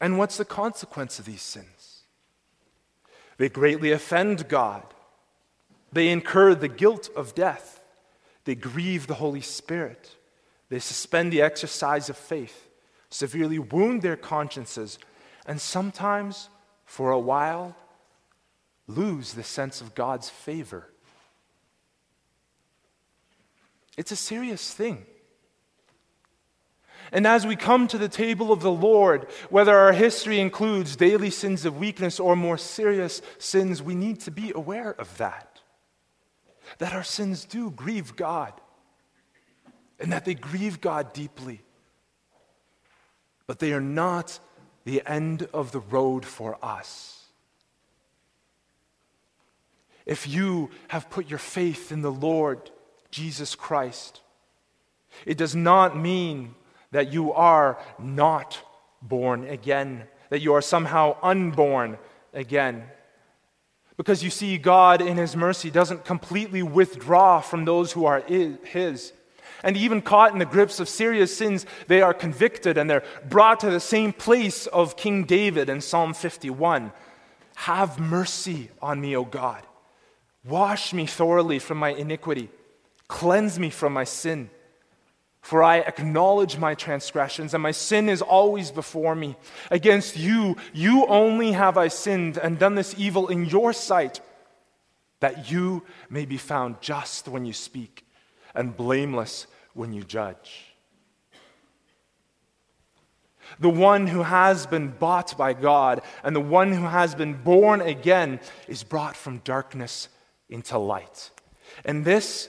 And 0.00 0.18
what's 0.18 0.36
the 0.36 0.44
consequence 0.44 1.20
of 1.20 1.26
these 1.26 1.42
sins? 1.42 2.02
They 3.36 3.48
greatly 3.48 3.92
offend 3.92 4.48
God 4.48 4.94
they 5.92 6.08
incur 6.08 6.54
the 6.54 6.68
guilt 6.68 7.08
of 7.16 7.34
death. 7.34 7.80
They 8.44 8.54
grieve 8.54 9.06
the 9.06 9.14
Holy 9.14 9.40
Spirit. 9.40 10.16
They 10.68 10.78
suspend 10.78 11.32
the 11.32 11.42
exercise 11.42 12.08
of 12.08 12.16
faith, 12.16 12.68
severely 13.10 13.58
wound 13.58 14.02
their 14.02 14.16
consciences, 14.16 14.98
and 15.46 15.60
sometimes, 15.60 16.48
for 16.84 17.10
a 17.10 17.18
while, 17.18 17.76
lose 18.86 19.34
the 19.34 19.42
sense 19.42 19.80
of 19.80 19.94
God's 19.94 20.28
favor. 20.28 20.88
It's 23.96 24.12
a 24.12 24.16
serious 24.16 24.72
thing. 24.72 25.04
And 27.12 27.26
as 27.26 27.44
we 27.44 27.56
come 27.56 27.88
to 27.88 27.98
the 27.98 28.08
table 28.08 28.52
of 28.52 28.60
the 28.60 28.70
Lord, 28.70 29.26
whether 29.48 29.76
our 29.76 29.92
history 29.92 30.38
includes 30.38 30.94
daily 30.94 31.30
sins 31.30 31.64
of 31.64 31.78
weakness 31.78 32.20
or 32.20 32.36
more 32.36 32.56
serious 32.56 33.20
sins, 33.38 33.82
we 33.82 33.96
need 33.96 34.20
to 34.20 34.30
be 34.30 34.52
aware 34.54 34.92
of 34.92 35.18
that 35.18 35.49
that 36.78 36.92
our 36.92 37.02
sins 37.02 37.44
do 37.44 37.70
grieve 37.70 38.16
God 38.16 38.52
and 39.98 40.12
that 40.12 40.24
they 40.24 40.34
grieve 40.34 40.80
God 40.80 41.12
deeply. 41.12 41.60
But 43.46 43.58
they 43.58 43.72
are 43.72 43.80
not 43.80 44.38
the 44.84 45.02
end 45.06 45.48
of 45.52 45.72
the 45.72 45.80
road 45.80 46.24
for 46.24 46.58
us. 46.62 47.24
If 50.06 50.26
you 50.26 50.70
have 50.88 51.10
put 51.10 51.28
your 51.28 51.38
faith 51.38 51.92
in 51.92 52.02
the 52.02 52.12
Lord 52.12 52.70
Jesus 53.10 53.54
Christ, 53.54 54.20
it 55.26 55.36
does 55.36 55.54
not 55.54 55.96
mean 55.96 56.54
that 56.90 57.12
you 57.12 57.32
are 57.32 57.78
not 57.98 58.58
born 59.02 59.46
again, 59.46 60.04
that 60.30 60.40
you 60.40 60.54
are 60.54 60.62
somehow 60.62 61.16
unborn 61.22 61.98
again. 62.32 62.84
Because 64.00 64.22
you 64.22 64.30
see, 64.30 64.56
God, 64.56 65.02
in 65.02 65.18
His 65.18 65.36
mercy, 65.36 65.70
doesn't 65.70 66.06
completely 66.06 66.62
withdraw 66.62 67.42
from 67.42 67.66
those 67.66 67.92
who 67.92 68.06
are 68.06 68.22
His. 68.22 69.12
And 69.62 69.76
even 69.76 70.00
caught 70.00 70.32
in 70.32 70.38
the 70.38 70.46
grips 70.46 70.80
of 70.80 70.88
serious 70.88 71.36
sins, 71.36 71.66
they 71.86 72.00
are 72.00 72.14
convicted 72.14 72.78
and 72.78 72.88
they're 72.88 73.04
brought 73.28 73.60
to 73.60 73.68
the 73.68 73.78
same 73.78 74.14
place 74.14 74.66
of 74.66 74.96
King 74.96 75.24
David 75.24 75.68
in 75.68 75.82
Psalm 75.82 76.14
51. 76.14 76.92
Have 77.56 77.98
mercy 77.98 78.70
on 78.80 79.02
me, 79.02 79.14
O 79.14 79.26
God. 79.26 79.62
Wash 80.46 80.94
me 80.94 81.04
thoroughly 81.04 81.58
from 81.58 81.76
my 81.76 81.90
iniquity. 81.90 82.48
Cleanse 83.06 83.58
me 83.58 83.68
from 83.68 83.92
my 83.92 84.04
sin. 84.04 84.48
For 85.40 85.62
I 85.62 85.78
acknowledge 85.78 86.58
my 86.58 86.74
transgressions, 86.74 87.54
and 87.54 87.62
my 87.62 87.70
sin 87.70 88.08
is 88.08 88.22
always 88.22 88.70
before 88.70 89.14
me. 89.14 89.36
Against 89.70 90.16
you, 90.16 90.56
you 90.72 91.06
only 91.06 91.52
have 91.52 91.78
I 91.78 91.88
sinned 91.88 92.36
and 92.36 92.58
done 92.58 92.74
this 92.74 92.94
evil 92.98 93.28
in 93.28 93.46
your 93.46 93.72
sight, 93.72 94.20
that 95.20 95.50
you 95.50 95.82
may 96.08 96.26
be 96.26 96.36
found 96.36 96.80
just 96.80 97.26
when 97.26 97.46
you 97.46 97.52
speak 97.52 98.06
and 98.54 98.76
blameless 98.76 99.46
when 99.74 99.92
you 99.92 100.02
judge. 100.02 100.66
The 103.58 103.70
one 103.70 104.06
who 104.06 104.22
has 104.22 104.66
been 104.66 104.88
bought 104.88 105.36
by 105.36 105.54
God 105.54 106.02
and 106.22 106.36
the 106.36 106.40
one 106.40 106.72
who 106.72 106.84
has 106.84 107.14
been 107.14 107.34
born 107.34 107.80
again 107.80 108.40
is 108.68 108.84
brought 108.84 109.16
from 109.16 109.38
darkness 109.38 110.08
into 110.48 110.78
light. 110.78 111.30
And 111.84 112.04
this 112.04 112.48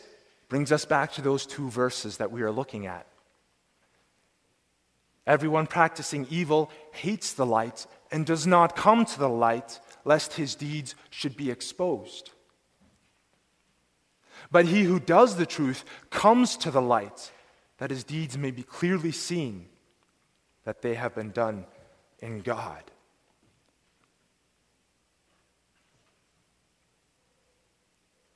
brings 0.51 0.73
us 0.73 0.83
back 0.83 1.13
to 1.13 1.21
those 1.21 1.45
two 1.45 1.69
verses 1.69 2.17
that 2.17 2.29
we 2.29 2.41
are 2.41 2.51
looking 2.51 2.85
at. 2.85 3.07
Everyone 5.25 5.65
practicing 5.65 6.27
evil 6.29 6.69
hates 6.91 7.31
the 7.31 7.45
light 7.45 7.87
and 8.11 8.25
does 8.25 8.45
not 8.45 8.75
come 8.75 9.05
to 9.05 9.17
the 9.17 9.29
light, 9.29 9.79
lest 10.03 10.33
his 10.33 10.55
deeds 10.55 10.93
should 11.09 11.37
be 11.37 11.49
exposed. 11.49 12.31
But 14.51 14.65
he 14.65 14.83
who 14.83 14.99
does 14.99 15.37
the 15.37 15.45
truth 15.45 15.85
comes 16.09 16.57
to 16.57 16.69
the 16.69 16.81
light, 16.81 17.31
that 17.77 17.89
his 17.89 18.03
deeds 18.03 18.37
may 18.37 18.51
be 18.51 18.63
clearly 18.63 19.13
seen, 19.13 19.69
that 20.65 20.81
they 20.81 20.95
have 20.95 21.15
been 21.15 21.31
done 21.31 21.65
in 22.19 22.41
God. 22.41 22.83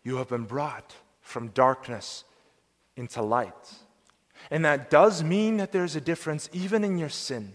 You 0.01 0.15
have 0.15 0.29
been 0.29 0.45
brought 0.45 0.95
from 1.25 1.49
darkness 1.49 2.23
into 2.95 3.21
light. 3.21 3.73
And 4.51 4.63
that 4.63 4.89
does 4.89 5.23
mean 5.23 5.57
that 5.57 5.71
there's 5.71 5.95
a 5.95 6.01
difference 6.01 6.49
even 6.53 6.83
in 6.83 6.97
your 6.97 7.09
sin. 7.09 7.53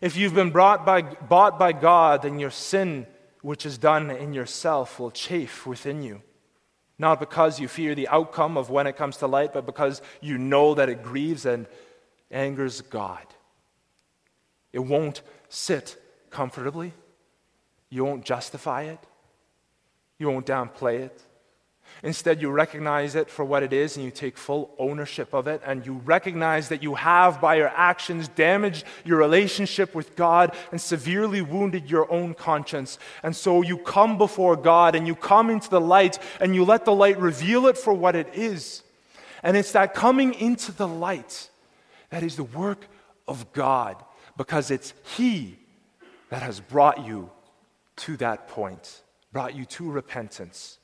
If 0.00 0.16
you've 0.16 0.34
been 0.34 0.50
brought 0.50 0.86
by, 0.86 1.02
bought 1.02 1.58
by 1.58 1.72
God, 1.72 2.22
then 2.22 2.38
your 2.38 2.50
sin, 2.50 3.06
which 3.42 3.66
is 3.66 3.76
done 3.76 4.10
in 4.10 4.32
yourself, 4.32 4.98
will 4.98 5.10
chafe 5.10 5.66
within 5.66 6.02
you. 6.02 6.22
Not 6.98 7.20
because 7.20 7.60
you 7.60 7.68
fear 7.68 7.94
the 7.94 8.08
outcome 8.08 8.56
of 8.56 8.70
when 8.70 8.86
it 8.86 8.96
comes 8.96 9.18
to 9.18 9.26
light, 9.26 9.52
but 9.52 9.66
because 9.66 10.00
you 10.20 10.38
know 10.38 10.74
that 10.74 10.88
it 10.88 11.02
grieves 11.02 11.44
and 11.44 11.66
angers 12.30 12.80
God. 12.80 13.26
It 14.72 14.78
won't 14.78 15.20
sit 15.50 16.00
comfortably. 16.30 16.94
You 17.90 18.04
won't 18.04 18.24
justify 18.24 18.84
it. 18.84 19.00
You 20.18 20.30
won't 20.30 20.46
downplay 20.46 21.00
it. 21.00 21.22
Instead, 22.04 22.42
you 22.42 22.50
recognize 22.50 23.14
it 23.14 23.30
for 23.30 23.44
what 23.44 23.62
it 23.62 23.72
is 23.72 23.94
and 23.94 24.04
you 24.04 24.10
take 24.10 24.36
full 24.36 24.74
ownership 24.76 25.32
of 25.32 25.46
it. 25.46 25.62
And 25.64 25.86
you 25.86 26.02
recognize 26.04 26.68
that 26.68 26.82
you 26.82 26.96
have, 26.96 27.40
by 27.40 27.54
your 27.54 27.68
actions, 27.68 28.26
damaged 28.26 28.84
your 29.04 29.18
relationship 29.18 29.94
with 29.94 30.16
God 30.16 30.52
and 30.72 30.80
severely 30.80 31.42
wounded 31.42 31.88
your 31.88 32.10
own 32.10 32.34
conscience. 32.34 32.98
And 33.22 33.36
so 33.36 33.62
you 33.62 33.78
come 33.78 34.18
before 34.18 34.56
God 34.56 34.96
and 34.96 35.06
you 35.06 35.14
come 35.14 35.48
into 35.48 35.70
the 35.70 35.80
light 35.80 36.18
and 36.40 36.56
you 36.56 36.64
let 36.64 36.84
the 36.84 36.94
light 36.94 37.20
reveal 37.20 37.68
it 37.68 37.78
for 37.78 37.94
what 37.94 38.16
it 38.16 38.34
is. 38.34 38.82
And 39.44 39.56
it's 39.56 39.72
that 39.72 39.94
coming 39.94 40.34
into 40.34 40.72
the 40.72 40.88
light 40.88 41.50
that 42.10 42.24
is 42.24 42.34
the 42.34 42.44
work 42.44 42.88
of 43.28 43.52
God 43.52 44.02
because 44.36 44.72
it's 44.72 44.92
He 45.16 45.56
that 46.30 46.42
has 46.42 46.58
brought 46.58 47.06
you 47.06 47.30
to 47.94 48.16
that 48.16 48.48
point, 48.48 49.02
brought 49.32 49.54
you 49.54 49.66
to 49.66 49.88
repentance 49.88 50.78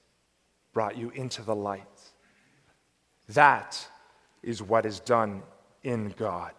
brought 0.79 0.97
you 0.97 1.11
into 1.11 1.43
the 1.43 1.57
light. 1.57 1.83
That 3.31 3.89
is 4.45 4.63
what 4.63 4.87
is 4.87 5.01
done 5.01 5.43
in 5.83 6.15
God. 6.17 6.53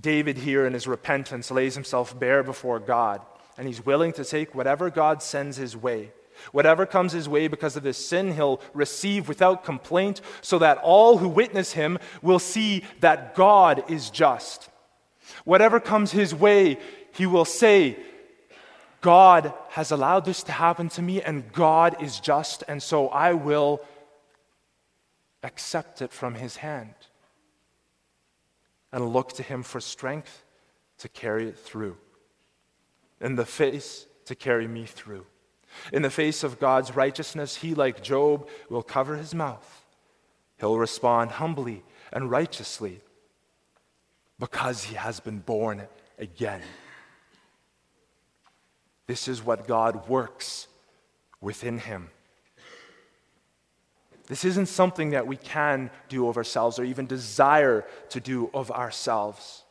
David, 0.00 0.38
here 0.38 0.64
in 0.64 0.72
his 0.72 0.86
repentance, 0.86 1.50
lays 1.50 1.74
himself 1.74 2.18
bare 2.18 2.42
before 2.42 2.80
God, 2.80 3.20
and 3.58 3.66
he's 3.66 3.84
willing 3.84 4.14
to 4.14 4.24
take 4.24 4.54
whatever 4.54 4.88
God 4.88 5.22
sends 5.22 5.58
his 5.58 5.76
way. 5.76 6.12
Whatever 6.52 6.86
comes 6.86 7.12
his 7.12 7.28
way 7.28 7.48
because 7.48 7.76
of 7.76 7.84
his 7.84 7.98
sin, 7.98 8.32
he'll 8.32 8.62
receive 8.72 9.28
without 9.28 9.62
complaint, 9.62 10.22
so 10.40 10.58
that 10.58 10.78
all 10.78 11.18
who 11.18 11.28
witness 11.28 11.72
him 11.72 11.98
will 12.22 12.38
see 12.38 12.82
that 13.00 13.34
God 13.34 13.84
is 13.90 14.08
just. 14.08 14.70
Whatever 15.44 15.80
comes 15.80 16.12
his 16.12 16.34
way, 16.34 16.78
he 17.12 17.26
will 17.26 17.44
say, 17.44 17.98
God 19.00 19.52
has 19.70 19.90
allowed 19.90 20.24
this 20.24 20.42
to 20.44 20.52
happen 20.52 20.88
to 20.90 21.02
me, 21.02 21.22
and 21.22 21.50
God 21.52 22.02
is 22.02 22.20
just, 22.20 22.64
and 22.68 22.82
so 22.82 23.08
I 23.08 23.32
will 23.32 23.80
accept 25.42 26.02
it 26.02 26.12
from 26.12 26.34
His 26.34 26.56
hand 26.56 26.94
and 28.92 29.12
look 29.12 29.32
to 29.34 29.42
Him 29.42 29.62
for 29.62 29.80
strength 29.80 30.44
to 30.98 31.08
carry 31.08 31.48
it 31.48 31.58
through, 31.58 31.96
in 33.20 33.36
the 33.36 33.46
face 33.46 34.06
to 34.26 34.34
carry 34.34 34.68
me 34.68 34.84
through. 34.84 35.24
In 35.92 36.02
the 36.02 36.10
face 36.10 36.42
of 36.42 36.58
God's 36.58 36.94
righteousness, 36.94 37.56
He, 37.56 37.74
like 37.74 38.02
Job, 38.02 38.48
will 38.68 38.82
cover 38.82 39.16
His 39.16 39.34
mouth. 39.34 39.84
He'll 40.58 40.78
respond 40.78 41.30
humbly 41.30 41.84
and 42.12 42.30
righteously 42.30 43.00
because 44.38 44.84
He 44.84 44.96
has 44.96 45.20
been 45.20 45.38
born 45.38 45.86
again. 46.18 46.62
This 49.10 49.26
is 49.26 49.42
what 49.42 49.66
God 49.66 50.08
works 50.08 50.68
within 51.40 51.78
him. 51.78 52.10
This 54.28 54.44
isn't 54.44 54.66
something 54.66 55.10
that 55.10 55.26
we 55.26 55.36
can 55.36 55.90
do 56.08 56.28
of 56.28 56.36
ourselves 56.36 56.78
or 56.78 56.84
even 56.84 57.06
desire 57.06 57.84
to 58.10 58.20
do 58.20 58.50
of 58.54 58.70
ourselves. 58.70 59.64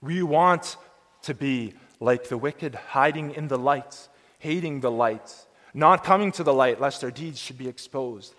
We 0.00 0.22
want 0.22 0.76
to 1.22 1.34
be 1.34 1.74
like 1.98 2.28
the 2.28 2.38
wicked, 2.38 2.76
hiding 2.76 3.32
in 3.32 3.48
the 3.48 3.58
light, 3.58 4.06
hating 4.38 4.82
the 4.82 4.90
light, 4.92 5.34
not 5.74 6.04
coming 6.04 6.30
to 6.30 6.44
the 6.44 6.54
light 6.54 6.80
lest 6.80 7.02
our 7.02 7.10
deeds 7.10 7.40
should 7.40 7.58
be 7.58 7.66
exposed. 7.66 8.36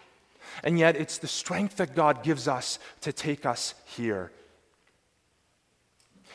And 0.64 0.80
yet, 0.80 0.96
it's 0.96 1.18
the 1.18 1.28
strength 1.28 1.76
that 1.76 1.94
God 1.94 2.24
gives 2.24 2.48
us 2.48 2.80
to 3.02 3.12
take 3.12 3.46
us 3.46 3.74
here 3.84 4.32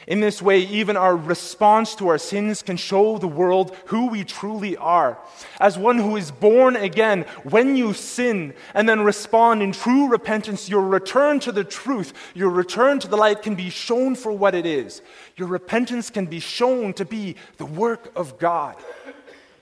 in 0.06 0.20
this 0.20 0.40
way, 0.40 0.60
even 0.60 0.96
our 0.96 1.16
response 1.16 1.94
to 1.96 2.08
our 2.08 2.18
sins 2.18 2.62
can 2.62 2.76
show 2.76 3.18
the 3.18 3.28
world 3.28 3.76
who 3.86 4.06
we 4.06 4.24
truly 4.24 4.76
are. 4.76 5.18
As 5.60 5.76
one 5.76 5.98
who 5.98 6.16
is 6.16 6.30
born 6.30 6.76
again, 6.76 7.22
when 7.42 7.76
you 7.76 7.92
sin 7.92 8.54
and 8.74 8.88
then 8.88 9.00
respond 9.00 9.62
in 9.62 9.72
true 9.72 10.08
repentance, 10.08 10.68
your 10.68 10.82
return 10.82 11.40
to 11.40 11.52
the 11.52 11.64
truth, 11.64 12.14
your 12.34 12.48
return 12.48 13.00
to 13.00 13.08
the 13.08 13.16
light 13.16 13.42
can 13.42 13.54
be 13.54 13.68
shown 13.68 14.14
for 14.14 14.32
what 14.32 14.54
it 14.54 14.64
is. 14.64 15.02
Your 15.36 15.48
repentance 15.48 16.10
can 16.10 16.26
be 16.26 16.40
shown 16.40 16.94
to 16.94 17.04
be 17.04 17.36
the 17.58 17.66
work 17.66 18.10
of 18.16 18.38
God. 18.38 18.76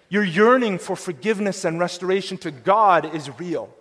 Your 0.09 0.25
yearning 0.25 0.79
for 0.79 0.95
forgiveness 0.95 1.65
and 1.65 1.81
restoration 1.81 2.39
to 2.39 2.51
God 2.53 3.15
is 3.15 3.37
real. 3.41 3.75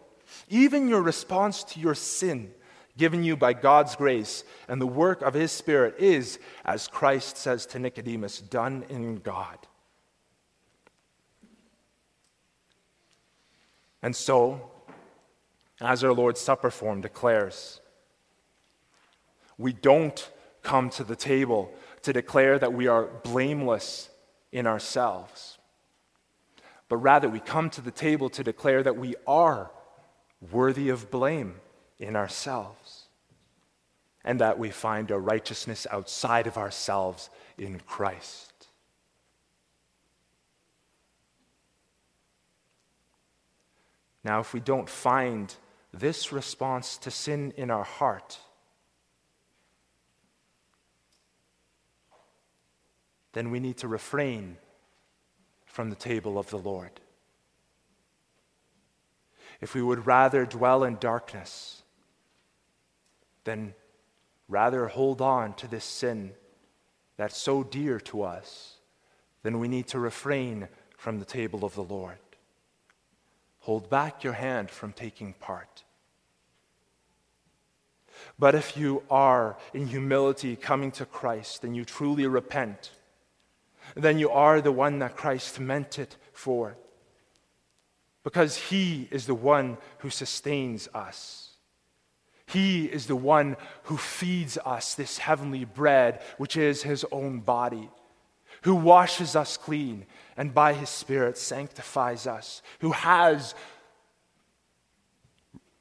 Even 0.49 0.87
your 0.87 1.01
response 1.01 1.63
to 1.65 1.79
your 1.79 1.95
sin 1.95 2.51
given 2.97 3.23
you 3.23 3.35
by 3.35 3.53
God's 3.53 3.95
grace, 3.95 4.43
and 4.67 4.81
the 4.81 4.87
work 4.87 5.21
of 5.21 5.33
His 5.33 5.51
Spirit 5.51 5.95
is, 5.99 6.39
as 6.63 6.87
Christ 6.87 7.37
says 7.37 7.65
to 7.67 7.79
Nicodemus, 7.79 8.39
done 8.39 8.85
in 8.89 9.17
God. 9.17 9.57
And 14.01 14.15
so, 14.15 14.71
as 15.81 16.03
our 16.03 16.13
Lord's 16.13 16.39
Supper 16.39 16.69
form 16.69 17.01
declares, 17.01 17.81
we 19.57 19.73
don't 19.73 20.29
come 20.61 20.89
to 20.91 21.03
the 21.03 21.15
table 21.15 21.71
to 22.01 22.13
declare 22.13 22.59
that 22.59 22.73
we 22.73 22.87
are 22.87 23.05
blameless 23.23 24.09
in 24.51 24.67
ourselves, 24.67 25.57
but 26.87 26.97
rather 26.97 27.27
we 27.27 27.39
come 27.39 27.69
to 27.71 27.81
the 27.81 27.91
table 27.91 28.29
to 28.29 28.43
declare 28.43 28.83
that 28.83 28.95
we 28.95 29.15
are 29.25 29.71
worthy 30.51 30.89
of 30.89 31.09
blame 31.09 31.55
in 31.99 32.15
ourselves, 32.15 32.84
and 34.25 34.41
that 34.41 34.57
we 34.57 34.71
find 34.71 35.11
our 35.11 35.19
righteousness 35.19 35.85
outside 35.91 36.47
of 36.47 36.57
ourselves 36.57 37.29
in 37.59 37.79
Christ. 37.81 38.51
Now, 44.23 44.39
if 44.39 44.51
we 44.51 44.59
don't 44.59 44.89
find 44.89 45.53
this 45.93 46.31
response 46.33 46.97
to 46.97 47.11
sin 47.11 47.53
in 47.55 47.69
our 47.69 47.83
heart, 47.83 48.39
then 53.33 53.51
we 53.51 53.59
need 53.59 53.77
to 53.77 53.87
refrain 53.87 54.57
from 55.67 55.91
the 55.91 55.95
table 55.95 56.39
of 56.39 56.49
the 56.49 56.57
Lord. 56.57 56.99
If 59.61 59.75
we 59.75 59.83
would 59.83 60.07
rather 60.07 60.45
dwell 60.45 60.83
in 60.83 60.95
darkness, 60.95 61.83
then 63.43 63.75
rather 64.47 64.87
hold 64.87 65.21
on 65.21 65.53
to 65.55 65.67
this 65.67 65.83
sin 65.83 66.33
that's 67.17 67.37
so 67.37 67.63
dear 67.63 67.99
to 68.01 68.23
us, 68.23 68.77
then 69.43 69.59
we 69.59 69.67
need 69.67 69.87
to 69.87 69.99
refrain 69.99 70.67
from 70.97 71.19
the 71.19 71.25
table 71.25 71.63
of 71.63 71.75
the 71.75 71.83
Lord. 71.83 72.17
Hold 73.59 73.89
back 73.89 74.23
your 74.23 74.33
hand 74.33 74.69
from 74.69 74.93
taking 74.93 75.33
part. 75.33 75.83
But 78.37 78.55
if 78.55 78.77
you 78.77 79.03
are 79.09 79.57
in 79.73 79.87
humility 79.87 80.55
coming 80.55 80.91
to 80.91 81.05
Christ 81.05 81.63
and 81.63 81.75
you 81.75 81.85
truly 81.85 82.27
repent, 82.27 82.91
then 83.95 84.19
you 84.19 84.29
are 84.29 84.61
the 84.61 84.71
one 84.71 84.99
that 84.99 85.15
Christ 85.15 85.59
meant 85.59 85.99
it 85.99 86.17
for. 86.33 86.77
Because 88.23 88.57
He 88.57 89.07
is 89.11 89.25
the 89.25 89.35
one 89.35 89.77
who 89.99 90.09
sustains 90.09 90.87
us. 90.93 91.44
He 92.47 92.85
is 92.85 93.07
the 93.07 93.15
one 93.15 93.57
who 93.83 93.97
feeds 93.97 94.57
us 94.65 94.93
this 94.93 95.17
heavenly 95.17 95.65
bread, 95.65 96.21
which 96.37 96.55
is 96.55 96.83
his 96.83 97.05
own 97.11 97.39
body, 97.39 97.89
who 98.61 98.75
washes 98.75 99.35
us 99.35 99.57
clean 99.57 100.05
and 100.37 100.53
by 100.53 100.73
his 100.73 100.89
Spirit 100.89 101.37
sanctifies 101.37 102.27
us, 102.27 102.61
who 102.79 102.91
has 102.91 103.55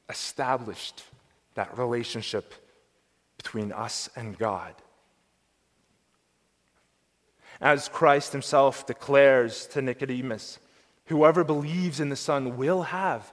established 0.09 1.03
that 1.55 1.77
relationship 1.77 2.53
between 3.37 3.71
us 3.71 4.09
and 4.15 4.37
God. 4.37 4.73
As 7.61 7.87
Christ 7.89 8.31
himself 8.31 8.85
declares 8.85 9.65
to 9.67 9.81
Nicodemus, 9.81 10.59
whoever 11.05 11.43
believes 11.43 11.99
in 11.99 12.09
the 12.09 12.15
Son 12.15 12.57
will 12.57 12.83
have 12.83 13.31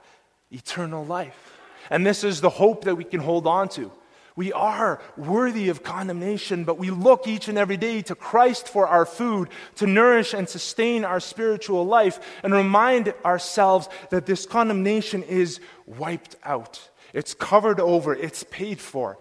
eternal 0.51 1.05
life. 1.05 1.52
And 1.93 2.03
this 2.03 2.23
is 2.23 2.41
the 2.41 2.49
hope 2.49 2.85
that 2.85 2.95
we 2.95 3.03
can 3.03 3.19
hold 3.19 3.45
on 3.45 3.69
to. 3.69 3.91
We 4.35 4.51
are 4.51 4.99
worthy 5.15 5.69
of 5.69 5.83
condemnation, 5.83 6.63
but 6.63 6.79
we 6.79 6.89
look 6.89 7.27
each 7.27 7.47
and 7.47 7.55
every 7.55 7.77
day 7.77 8.01
to 8.01 8.15
Christ 8.15 8.67
for 8.67 8.87
our 8.87 9.05
food, 9.05 9.49
to 9.75 9.85
nourish 9.85 10.33
and 10.33 10.49
sustain 10.49 11.05
our 11.05 11.19
spiritual 11.19 11.85
life, 11.85 12.19
and 12.41 12.51
remind 12.51 13.13
ourselves 13.23 13.89
that 14.09 14.25
this 14.25 14.47
condemnation 14.47 15.21
is 15.21 15.59
wiped 15.85 16.35
out. 16.43 16.89
It's 17.13 17.35
covered 17.35 17.79
over, 17.79 18.15
it's 18.15 18.43
paid 18.49 18.79
for. 18.79 19.19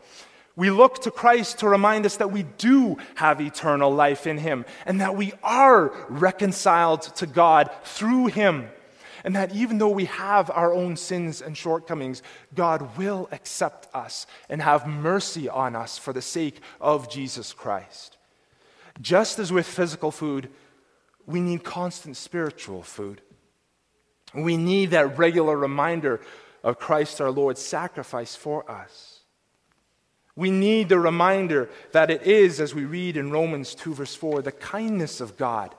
We 0.56 0.70
look 0.70 1.02
to 1.02 1.11
Christ 1.11 1.58
to 1.58 1.68
remind 1.68 2.06
us 2.06 2.16
that 2.16 2.32
we 2.32 2.44
do 2.56 2.96
have 3.16 3.42
eternal 3.42 3.90
life 3.90 4.26
in 4.26 4.38
Him 4.38 4.64
and 4.87 5.02
that 5.02 5.14
we 5.14 5.35
are 5.42 5.92
reconciled 6.08 7.02
to 7.16 7.26
God 7.26 7.70
through 7.85 8.28
Him 8.28 8.70
and 9.24 9.37
that 9.37 9.54
even 9.54 9.78
though 9.78 9.88
we 9.88 10.06
have 10.06 10.50
our 10.50 10.72
own 10.72 10.96
sins 10.96 11.40
and 11.40 11.56
shortcomings, 11.56 12.22
God 12.54 12.96
will 12.96 13.28
accept 13.32 13.88
us 13.94 14.26
and 14.48 14.62
have 14.62 14.87
mercy 14.87 15.48
on 15.48 15.76
us 15.76 15.98
for 15.98 16.12
the 16.12 16.22
sake 16.22 16.61
of 16.80 17.11
Jesus 17.11 17.52
Christ. 17.52 18.16
Just 19.00 19.38
as 19.38 19.52
with 19.52 19.66
physical 19.66 20.11
food, 20.11 20.50
we 21.26 21.40
need 21.40 21.64
constant 21.64 22.16
spiritual 22.16 22.82
food. 22.82 23.20
We 24.35 24.56
need 24.56 24.90
that 24.90 25.18
regular 25.18 25.56
reminder 25.56 26.20
of 26.62 26.78
Christ 26.78 27.20
our 27.20 27.30
Lord's 27.30 27.61
sacrifice 27.61 28.35
for 28.35 28.70
us. 28.70 29.20
We 30.35 30.50
need 30.50 30.88
the 30.88 30.98
reminder 30.98 31.68
that 31.92 32.11
it 32.11 32.22
is, 32.22 32.58
as 32.58 32.74
we 32.74 32.85
read 32.85 33.16
in 33.16 33.30
Romans 33.30 33.74
2, 33.74 33.94
verse 33.94 34.14
4, 34.14 34.40
the 34.40 34.52
kindness 34.52 35.20
of 35.20 35.37
God 35.37 35.74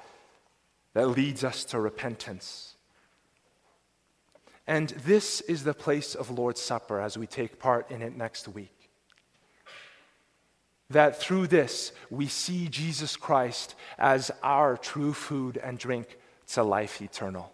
that 0.94 1.08
leads 1.08 1.44
us 1.44 1.64
to 1.66 1.80
repentance. 1.80 2.73
And 4.66 4.90
this 4.90 5.42
is 5.42 5.64
the 5.64 5.74
place 5.74 6.16
of 6.16 6.32
Lord's 6.32 6.62
Supper 6.62 7.02
as 7.02 7.18
we 7.18 7.28
take 7.28 7.60
part 7.60 7.92
in 7.92 8.02
it 8.02 8.16
next 8.16 8.48
week. 8.48 8.90
That 10.90 11.20
through 11.20 11.48
this 11.48 11.92
we 12.10 12.28
see 12.28 12.70
Jesus 12.70 13.18
Christ 13.18 13.76
as 13.98 14.32
our 14.42 14.78
true 14.78 15.14
food 15.14 15.58
and 15.58 15.78
drink 15.78 16.18
to 16.48 16.64
life 16.64 17.02
eternal. 17.02 17.52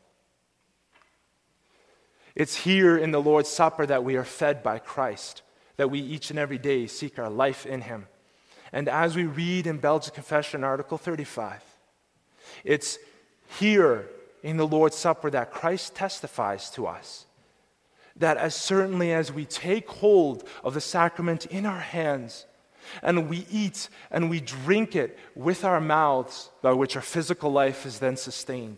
It's 2.35 2.55
here 2.55 2.97
in 2.97 3.11
the 3.11 3.21
Lord's 3.21 3.49
Supper 3.49 3.85
that 3.85 4.03
we 4.03 4.15
are 4.15 4.23
fed 4.23 4.61
by 4.61 4.79
Christ, 4.79 5.41
that 5.77 5.89
we 5.89 5.99
each 5.99 6.29
and 6.29 6.37
every 6.37 6.57
day 6.57 6.85
seek 6.85 7.17
our 7.17 7.29
life 7.29 7.65
in 7.65 7.81
Him. 7.81 8.07
And 8.71 8.87
as 8.87 9.15
we 9.15 9.25
read 9.25 9.65
in 9.65 9.77
Belgic 9.79 10.13
Confession, 10.13 10.63
Article 10.63 10.97
35, 10.97 11.63
it's 12.63 12.99
here 13.59 14.07
in 14.43 14.57
the 14.57 14.67
Lord's 14.67 14.97
Supper 14.97 15.29
that 15.31 15.51
Christ 15.51 15.95
testifies 15.95 16.69
to 16.71 16.87
us 16.87 17.25
that 18.19 18.37
as 18.37 18.53
certainly 18.53 19.13
as 19.13 19.31
we 19.31 19.45
take 19.45 19.89
hold 19.89 20.47
of 20.63 20.73
the 20.73 20.81
sacrament 20.81 21.45
in 21.47 21.65
our 21.65 21.79
hands, 21.79 22.45
and 23.01 23.29
we 23.29 23.45
eat 23.49 23.89
and 24.11 24.29
we 24.29 24.39
drink 24.39 24.95
it 24.95 25.17
with 25.35 25.63
our 25.63 25.81
mouths, 25.81 26.49
by 26.61 26.73
which 26.73 26.95
our 26.95 27.01
physical 27.01 27.51
life 27.51 27.85
is 27.85 27.99
then 27.99 28.17
sustained. 28.17 28.77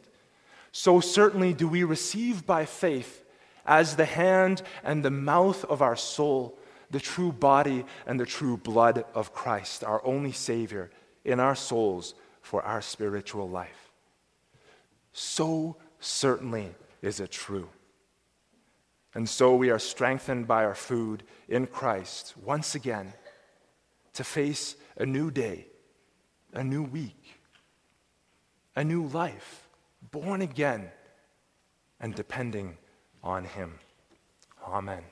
So 0.72 1.00
certainly 1.00 1.54
do 1.54 1.68
we 1.68 1.84
receive 1.84 2.46
by 2.46 2.66
faith 2.66 3.24
as 3.66 3.96
the 3.96 4.06
hand 4.06 4.62
and 4.84 5.04
the 5.04 5.12
mouth 5.12 5.66
of 5.66 5.82
our 5.82 5.96
soul, 5.96 6.58
the 6.90 7.00
true 7.00 7.32
body 7.32 7.86
and 8.06 8.20
the 8.20 8.26
true 8.26 8.58
blood 8.58 9.06
of 9.14 9.34
Christ, 9.34 9.84
our 9.84 10.06
only 10.06 10.32
Savior, 10.32 10.92
in 11.26 11.40
our 11.40 11.56
souls 11.56 12.14
for 12.42 12.62
our 12.64 12.82
spiritual 12.82 13.50
life. 13.50 13.91
So 15.14 15.78
certainly 16.00 16.76
is 17.02 17.20
it 17.20 17.32
true. 17.32 17.70
And 19.14 19.28
so 19.28 19.56
we 19.56 19.70
are 19.70 19.80
strengthened 19.80 20.48
by 20.48 20.64
our 20.64 20.76
food 20.76 21.24
in 21.50 21.68
Christ 21.68 22.34
once 22.42 22.76
again 22.76 23.14
to 24.14 24.24
face 24.24 24.76
a 24.98 25.06
new 25.06 25.32
day, 25.32 25.68
a 26.54 26.64
new 26.64 26.84
week, 26.84 27.40
a 28.76 28.84
new 28.84 29.06
life, 29.08 29.68
born 30.12 30.42
again 30.42 30.90
and 32.00 32.16
depending 32.16 32.78
on 33.24 33.44
him. 33.44 33.80
Amen. 34.66 35.04